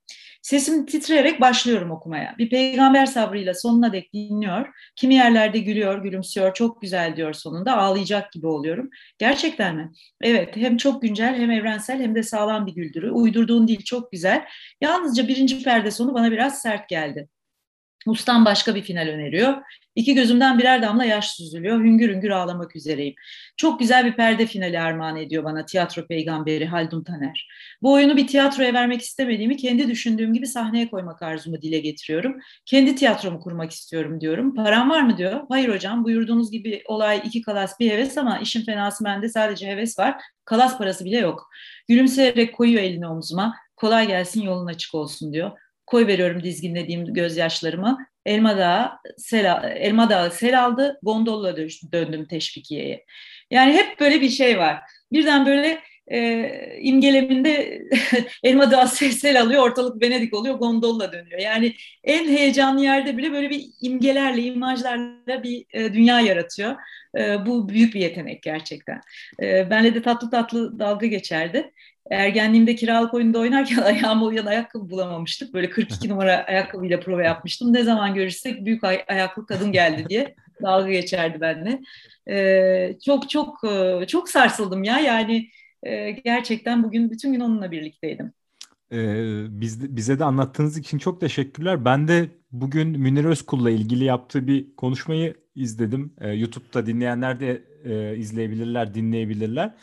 Sesim 0.43 0.87
titreyerek 0.87 1.41
başlıyorum 1.41 1.91
okumaya. 1.91 2.35
Bir 2.39 2.51
peygamber 2.51 3.07
sabrıyla 3.07 3.55
sonuna 3.55 3.93
dek 3.93 4.13
dinliyor. 4.13 4.69
Kimi 4.97 5.15
yerlerde 5.15 5.59
gülüyor, 5.59 6.03
gülümsüyor. 6.03 6.55
Çok 6.55 6.83
güzel 6.83 7.17
diyor 7.17 7.33
sonunda. 7.33 7.77
Ağlayacak 7.77 8.33
gibi 8.33 8.47
oluyorum. 8.47 8.91
Gerçekten 9.19 9.77
mi? 9.77 9.93
Evet. 10.21 10.57
Hem 10.57 10.77
çok 10.77 11.03
güncel 11.03 11.35
hem 11.35 11.51
evrensel 11.51 12.01
hem 12.01 12.15
de 12.15 12.23
sağlam 12.23 12.67
bir 12.67 12.75
güldürü. 12.75 13.11
Uydurduğun 13.11 13.69
dil 13.69 13.83
çok 13.83 14.13
güzel. 14.13 14.45
Yalnızca 14.81 15.29
birinci 15.29 15.63
perde 15.63 15.91
sonu 15.91 16.15
bana 16.15 16.31
biraz 16.33 16.63
sert 16.63 16.89
geldi. 16.89 17.29
Ustam 18.07 18.45
başka 18.45 18.75
bir 18.75 18.83
final 18.83 19.09
öneriyor. 19.09 19.63
İki 19.95 20.15
gözümden 20.15 20.59
birer 20.59 20.83
damla 20.83 21.05
yaş 21.05 21.31
süzülüyor. 21.31 21.81
Hüngür 21.81 22.15
hüngür 22.15 22.31
ağlamak 22.31 22.77
üzereyim. 22.77 23.15
Çok 23.57 23.81
güzel 23.81 24.05
bir 24.05 24.13
perde 24.13 24.47
finali 24.47 24.81
armağan 24.81 25.17
ediyor 25.17 25.45
bana 25.45 25.65
tiyatro 25.65 26.07
peygamberi 26.07 26.67
Haldun 26.67 27.05
Taner. 27.05 27.49
Bu 27.83 27.93
oyunu 27.93 28.17
bir 28.17 28.27
tiyatroya 28.27 28.75
vermek 28.75 29.01
istemediğimi 29.01 29.57
kendi 29.57 29.89
düşündüğüm 29.89 30.35
gibi 30.35 30.47
sahneye 30.47 30.91
koymak 30.91 31.23
arzumu 31.23 31.63
dile 31.63 31.79
getiriyorum. 31.79 32.37
Kendi 32.67 32.95
tiyatromu 32.95 33.41
kurmak 33.41 33.71
istiyorum 33.71 34.21
diyorum. 34.21 34.55
Param 34.55 34.91
var 34.91 35.03
mı 35.03 35.17
diyor. 35.17 35.41
Hayır 35.49 35.69
hocam 35.69 36.05
buyurduğunuz 36.05 36.51
gibi 36.51 36.83
olay 36.87 37.23
iki 37.25 37.43
kalas 37.43 37.81
bir 37.81 37.91
heves 37.91 38.19
ama 38.19 38.39
işin 38.39 38.65
fenası 38.65 39.05
bende 39.05 39.29
sadece 39.29 39.67
heves 39.67 39.99
var. 39.99 40.23
Kalas 40.45 40.79
parası 40.79 41.05
bile 41.05 41.19
yok. 41.19 41.51
Gülümseyerek 41.89 42.55
koyuyor 42.55 42.83
elini 42.83 43.07
omzuma. 43.07 43.55
Kolay 43.77 44.07
gelsin 44.07 44.43
yolun 44.43 44.67
açık 44.67 44.95
olsun 44.95 45.33
diyor 45.33 45.51
koy 45.93 46.07
veriyorum 46.07 46.43
dizginlediğim 46.43 47.15
gözyaşlarımı. 47.15 47.99
Elma 48.27 48.59
Dağı 48.59 48.91
sel, 49.17 49.77
Elma 49.77 50.11
Dağı 50.11 50.31
sel 50.31 50.65
aldı, 50.65 50.99
gondolla 51.03 51.57
döndüm 51.93 52.27
Teşvikiye'ye. 52.27 53.05
Yani 53.51 53.73
hep 53.73 54.01
böyle 54.01 54.21
bir 54.21 54.29
şey 54.29 54.59
var. 54.59 54.79
Birden 55.13 55.47
böyle 55.47 55.81
e, 56.13 56.79
imgeleminde 56.81 57.83
Elma 58.43 58.71
Dağı 58.71 58.89
sel 58.89 59.43
alıyor, 59.43 59.63
ortalık 59.63 60.03
Venedik 60.03 60.35
oluyor, 60.35 60.55
gondolla 60.55 61.13
dönüyor. 61.13 61.41
Yani 61.41 61.75
en 62.05 62.29
heyecanlı 62.29 62.83
yerde 62.83 63.17
bile 63.17 63.33
böyle 63.33 63.51
bir 63.51 63.65
imgelerle, 63.81 64.43
imajlarla 64.43 65.43
bir 65.43 65.65
e, 65.73 65.93
dünya 65.93 66.21
yaratıyor. 66.21 66.77
E, 67.19 67.47
bu 67.47 67.69
büyük 67.69 67.95
bir 67.95 68.01
yetenek 68.01 68.43
gerçekten. 68.43 69.01
E, 69.43 69.71
benle 69.71 69.95
de 69.95 70.03
tatlı 70.03 70.31
tatlı 70.31 70.79
dalga 70.79 71.07
geçerdi 71.07 71.73
ergenliğimde 72.11 72.75
kiralık 72.75 73.15
oyunda 73.15 73.39
oynarken 73.39 73.77
ayağıma 73.83 74.27
uyan 74.27 74.47
ayakkabı 74.47 74.91
bulamamıştık. 74.91 75.55
Böyle 75.55 75.71
42 75.71 76.09
numara 76.09 76.45
ayakkabıyla 76.47 77.01
prova 77.01 77.23
yapmıştım. 77.23 77.73
Ne 77.73 77.85
zaman 77.85 78.15
görüşsek 78.15 78.65
büyük 78.65 78.85
ay- 78.85 79.05
ayaklı 79.09 79.47
kadın 79.47 79.73
geldi 79.73 80.07
diye 80.09 80.35
dalga 80.63 80.91
geçerdi 80.91 81.41
benimle. 81.41 81.81
Ee, 82.29 82.99
çok 83.05 83.31
çok 83.31 83.65
e, 83.65 84.07
çok 84.07 84.29
sarsıldım 84.29 84.85
ya 84.85 84.99
yani 84.99 85.49
e, 85.83 86.11
gerçekten 86.11 86.83
bugün 86.83 87.11
bütün 87.11 87.33
gün 87.33 87.41
onunla 87.41 87.71
birlikteydim. 87.71 88.33
Ee, 88.93 89.45
biz, 89.49 89.97
bize 89.97 90.19
de 90.19 90.25
anlattığınız 90.25 90.79
için 90.79 90.99
çok 90.99 91.21
teşekkürler. 91.21 91.85
Ben 91.85 92.09
de 92.09 92.29
bugün 92.53 92.89
Münir 92.89 93.25
Özkul'la 93.25 93.71
ilgili 93.71 94.05
yaptığı 94.05 94.47
bir 94.47 94.77
konuşmayı 94.77 95.35
izledim. 95.55 96.13
Ee, 96.21 96.29
YouTube'da 96.29 96.87
dinleyenler 96.87 97.41
de 97.41 97.63
e, 97.85 98.17
izleyebilirler, 98.17 98.95
dinleyebilirler. 98.95 99.75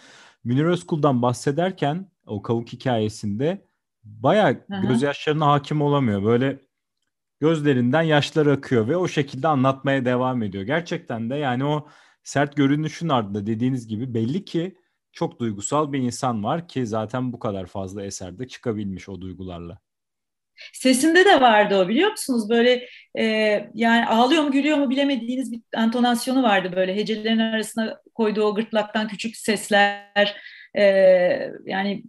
Münir 0.44 0.66
Özkul'dan 0.66 1.22
bahsederken 1.22 2.12
o 2.26 2.42
kavuk 2.42 2.74
hikayesinde 2.74 3.68
bayağı 4.04 4.66
gözyaşlarına 4.82 5.48
hakim 5.48 5.82
olamıyor. 5.82 6.24
Böyle 6.24 6.60
gözlerinden 7.40 8.02
yaşlar 8.02 8.46
akıyor 8.46 8.88
ve 8.88 8.98
o 8.98 9.08
şekilde 9.08 9.48
anlatmaya 9.48 10.06
devam 10.06 10.44
ediyor. 10.44 10.64
Gerçekten 10.64 11.30
de 11.30 11.36
yani 11.36 11.66
o 11.66 11.88
sert 12.24 12.56
görünüşün 12.56 13.10
ardında 13.10 13.46
dediğiniz 13.46 13.88
gibi 13.88 14.14
belli 14.14 14.46
ki 14.46 14.78
çok 15.12 15.40
duygusal 15.40 15.94
bir 15.94 16.00
insan 16.00 16.44
var 16.44 16.68
ki 16.68 16.88
zaten 16.88 17.34
bu 17.34 17.40
kadar 17.40 17.66
fazla 17.66 18.04
eserde 18.04 18.48
çıkabilmiş 18.48 19.10
o 19.10 19.22
duygularla. 19.22 19.80
Sesinde 20.74 21.26
de 21.26 21.42
vardı 21.42 21.78
o 21.78 21.88
biliyor 21.88 22.12
musunuz? 22.12 22.50
Böyle 22.50 22.88
e, 23.20 23.24
yani 23.74 24.06
ağlıyor 24.08 24.44
mu 24.44 24.52
gülüyor 24.52 24.78
mu 24.78 24.90
bilemediğiniz 24.90 25.52
bir 25.52 25.62
entonasyonu 25.74 26.44
vardı 26.44 26.74
böyle 26.76 26.96
hecelerin 26.96 27.40
arasına 27.40 27.98
koyduğu 28.16 28.44
o 28.44 28.56
gırtlaktan 28.56 29.08
küçük 29.08 29.38
sesler. 29.38 30.36
E, 30.78 30.84
yani 31.66 32.04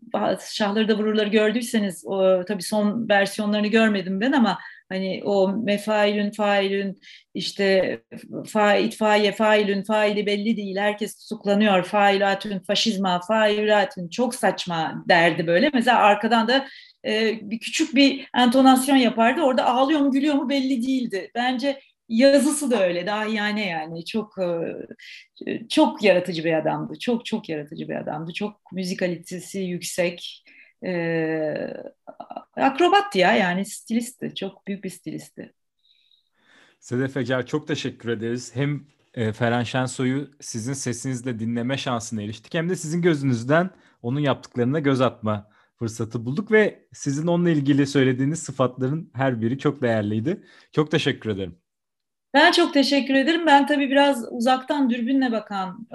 şahları 0.52 0.88
da 0.88 0.98
vururları 0.98 1.28
gördüyseniz 1.28 2.04
o, 2.06 2.44
tabii 2.44 2.62
son 2.62 3.08
versiyonlarını 3.08 3.66
görmedim 3.66 4.20
ben 4.20 4.32
ama 4.32 4.58
hani 4.88 5.22
o 5.24 5.52
mefailün 5.52 6.30
failün 6.30 7.00
işte 7.34 8.00
fa, 8.46 8.74
itfaiye 8.74 9.32
failün 9.32 9.82
faili 9.82 10.26
belli 10.26 10.56
değil 10.56 10.76
herkes 10.76 11.16
tutuklanıyor 11.18 11.82
failatün 11.84 12.58
faşizma 12.58 13.20
failatün 13.20 14.08
çok 14.08 14.34
saçma 14.34 15.04
derdi 15.08 15.46
böyle 15.46 15.70
mesela 15.74 15.98
arkadan 15.98 16.48
da 16.48 16.66
e, 17.06 17.38
bir 17.42 17.58
küçük 17.58 17.94
bir 17.94 18.28
entonasyon 18.36 18.96
yapardı. 18.96 19.42
Orada 19.42 19.66
ağlıyor 19.66 20.00
mu 20.00 20.10
gülüyor 20.10 20.34
mu 20.34 20.48
belli 20.48 20.86
değildi. 20.86 21.30
Bence 21.34 21.80
yazısı 22.08 22.70
da 22.70 22.86
öyle 22.86 23.06
daha 23.06 23.24
yani 23.24 23.68
yani 23.68 24.04
çok 24.04 24.34
e, 25.46 25.68
çok 25.68 26.02
yaratıcı 26.02 26.44
bir 26.44 26.52
adamdı. 26.52 26.98
Çok 26.98 27.26
çok 27.26 27.48
yaratıcı 27.48 27.88
bir 27.88 27.96
adamdı. 27.96 28.32
Çok 28.32 28.72
müzikalitesi 28.72 29.58
yüksek. 29.58 30.44
E, 30.86 30.92
akrobattı 32.56 33.18
ya 33.18 33.36
yani 33.36 33.64
stilistti. 33.64 34.34
Çok 34.34 34.66
büyük 34.66 34.84
bir 34.84 34.90
stilisti. 34.90 35.52
Sedef 36.80 37.16
Ecer 37.16 37.46
çok 37.46 37.68
teşekkür 37.68 38.08
ederiz. 38.08 38.56
Hem 38.56 38.86
e, 39.14 39.32
Ferhan 39.32 39.62
Şensoy'u 39.62 40.30
sizin 40.40 40.72
sesinizle 40.72 41.38
dinleme 41.38 41.76
şansına 41.76 42.22
eriştik 42.22 42.54
hem 42.54 42.68
de 42.68 42.76
sizin 42.76 43.02
gözünüzden 43.02 43.70
onun 44.02 44.20
yaptıklarına 44.20 44.78
göz 44.78 45.00
atma 45.00 45.50
fırsatı 45.80 46.24
bulduk 46.26 46.52
ve 46.52 46.84
sizin 46.92 47.26
onunla 47.26 47.50
ilgili 47.50 47.86
söylediğiniz 47.86 48.38
sıfatların 48.38 49.10
her 49.14 49.40
biri 49.40 49.58
çok 49.58 49.82
değerliydi. 49.82 50.42
Çok 50.72 50.90
teşekkür 50.90 51.30
ederim. 51.30 51.56
Ben 52.34 52.52
çok 52.52 52.74
teşekkür 52.74 53.14
ederim. 53.14 53.46
Ben 53.46 53.66
tabii 53.66 53.90
biraz 53.90 54.32
uzaktan 54.32 54.90
dürbünle 54.90 55.32
bakan, 55.32 55.88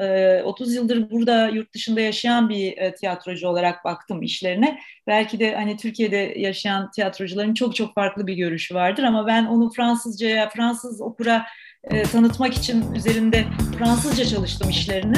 30 0.46 0.74
e, 0.74 0.76
yıldır 0.76 1.12
burada 1.12 1.48
yurt 1.48 1.74
dışında 1.74 2.02
yaşayan 2.02 2.50
bir 2.50 2.78
e, 2.78 2.96
tiyatrocu 2.96 3.48
olarak 3.48 3.86
baktım 3.86 4.22
işlerine. 4.22 4.80
Belki 5.08 5.40
de 5.40 5.56
hani 5.56 5.78
Türkiye'de 5.78 6.34
yaşayan 6.38 6.92
tiyatrocuların 6.92 7.54
çok 7.54 7.76
çok 7.76 7.96
farklı 7.96 8.28
bir 8.28 8.34
görüşü 8.34 8.76
vardır 8.76 9.04
ama 9.04 9.28
ben 9.28 9.46
onu 9.46 9.72
Fransızcaya, 9.72 10.50
Fransız 10.50 11.02
opera 11.02 11.46
e, 11.84 12.04
tanıtmak 12.04 12.54
için 12.54 12.94
üzerinde 12.94 13.46
Fransızca 13.78 14.26
çalıştım 14.26 14.70
işlerini. 14.70 15.18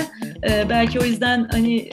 Belki 0.69 0.99
o 0.99 1.03
yüzden 1.03 1.47
hani 1.51 1.89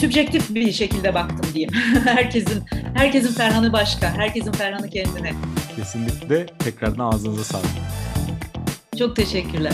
sübjektif 0.00 0.54
bir 0.54 0.72
şekilde 0.72 1.14
baktım 1.14 1.54
diyeyim. 1.54 1.72
herkesin 2.04 2.64
herkesin 2.94 3.34
Ferhan'ı 3.34 3.72
başka, 3.72 4.10
herkesin 4.10 4.52
Ferhan'ı 4.52 4.90
kendine. 4.90 5.32
Kesinlikle 5.76 6.46
tekrardan 6.46 7.04
ağzınıza 7.12 7.44
sağlık. 7.44 7.66
Çok 8.98 9.16
teşekkürler. 9.16 9.72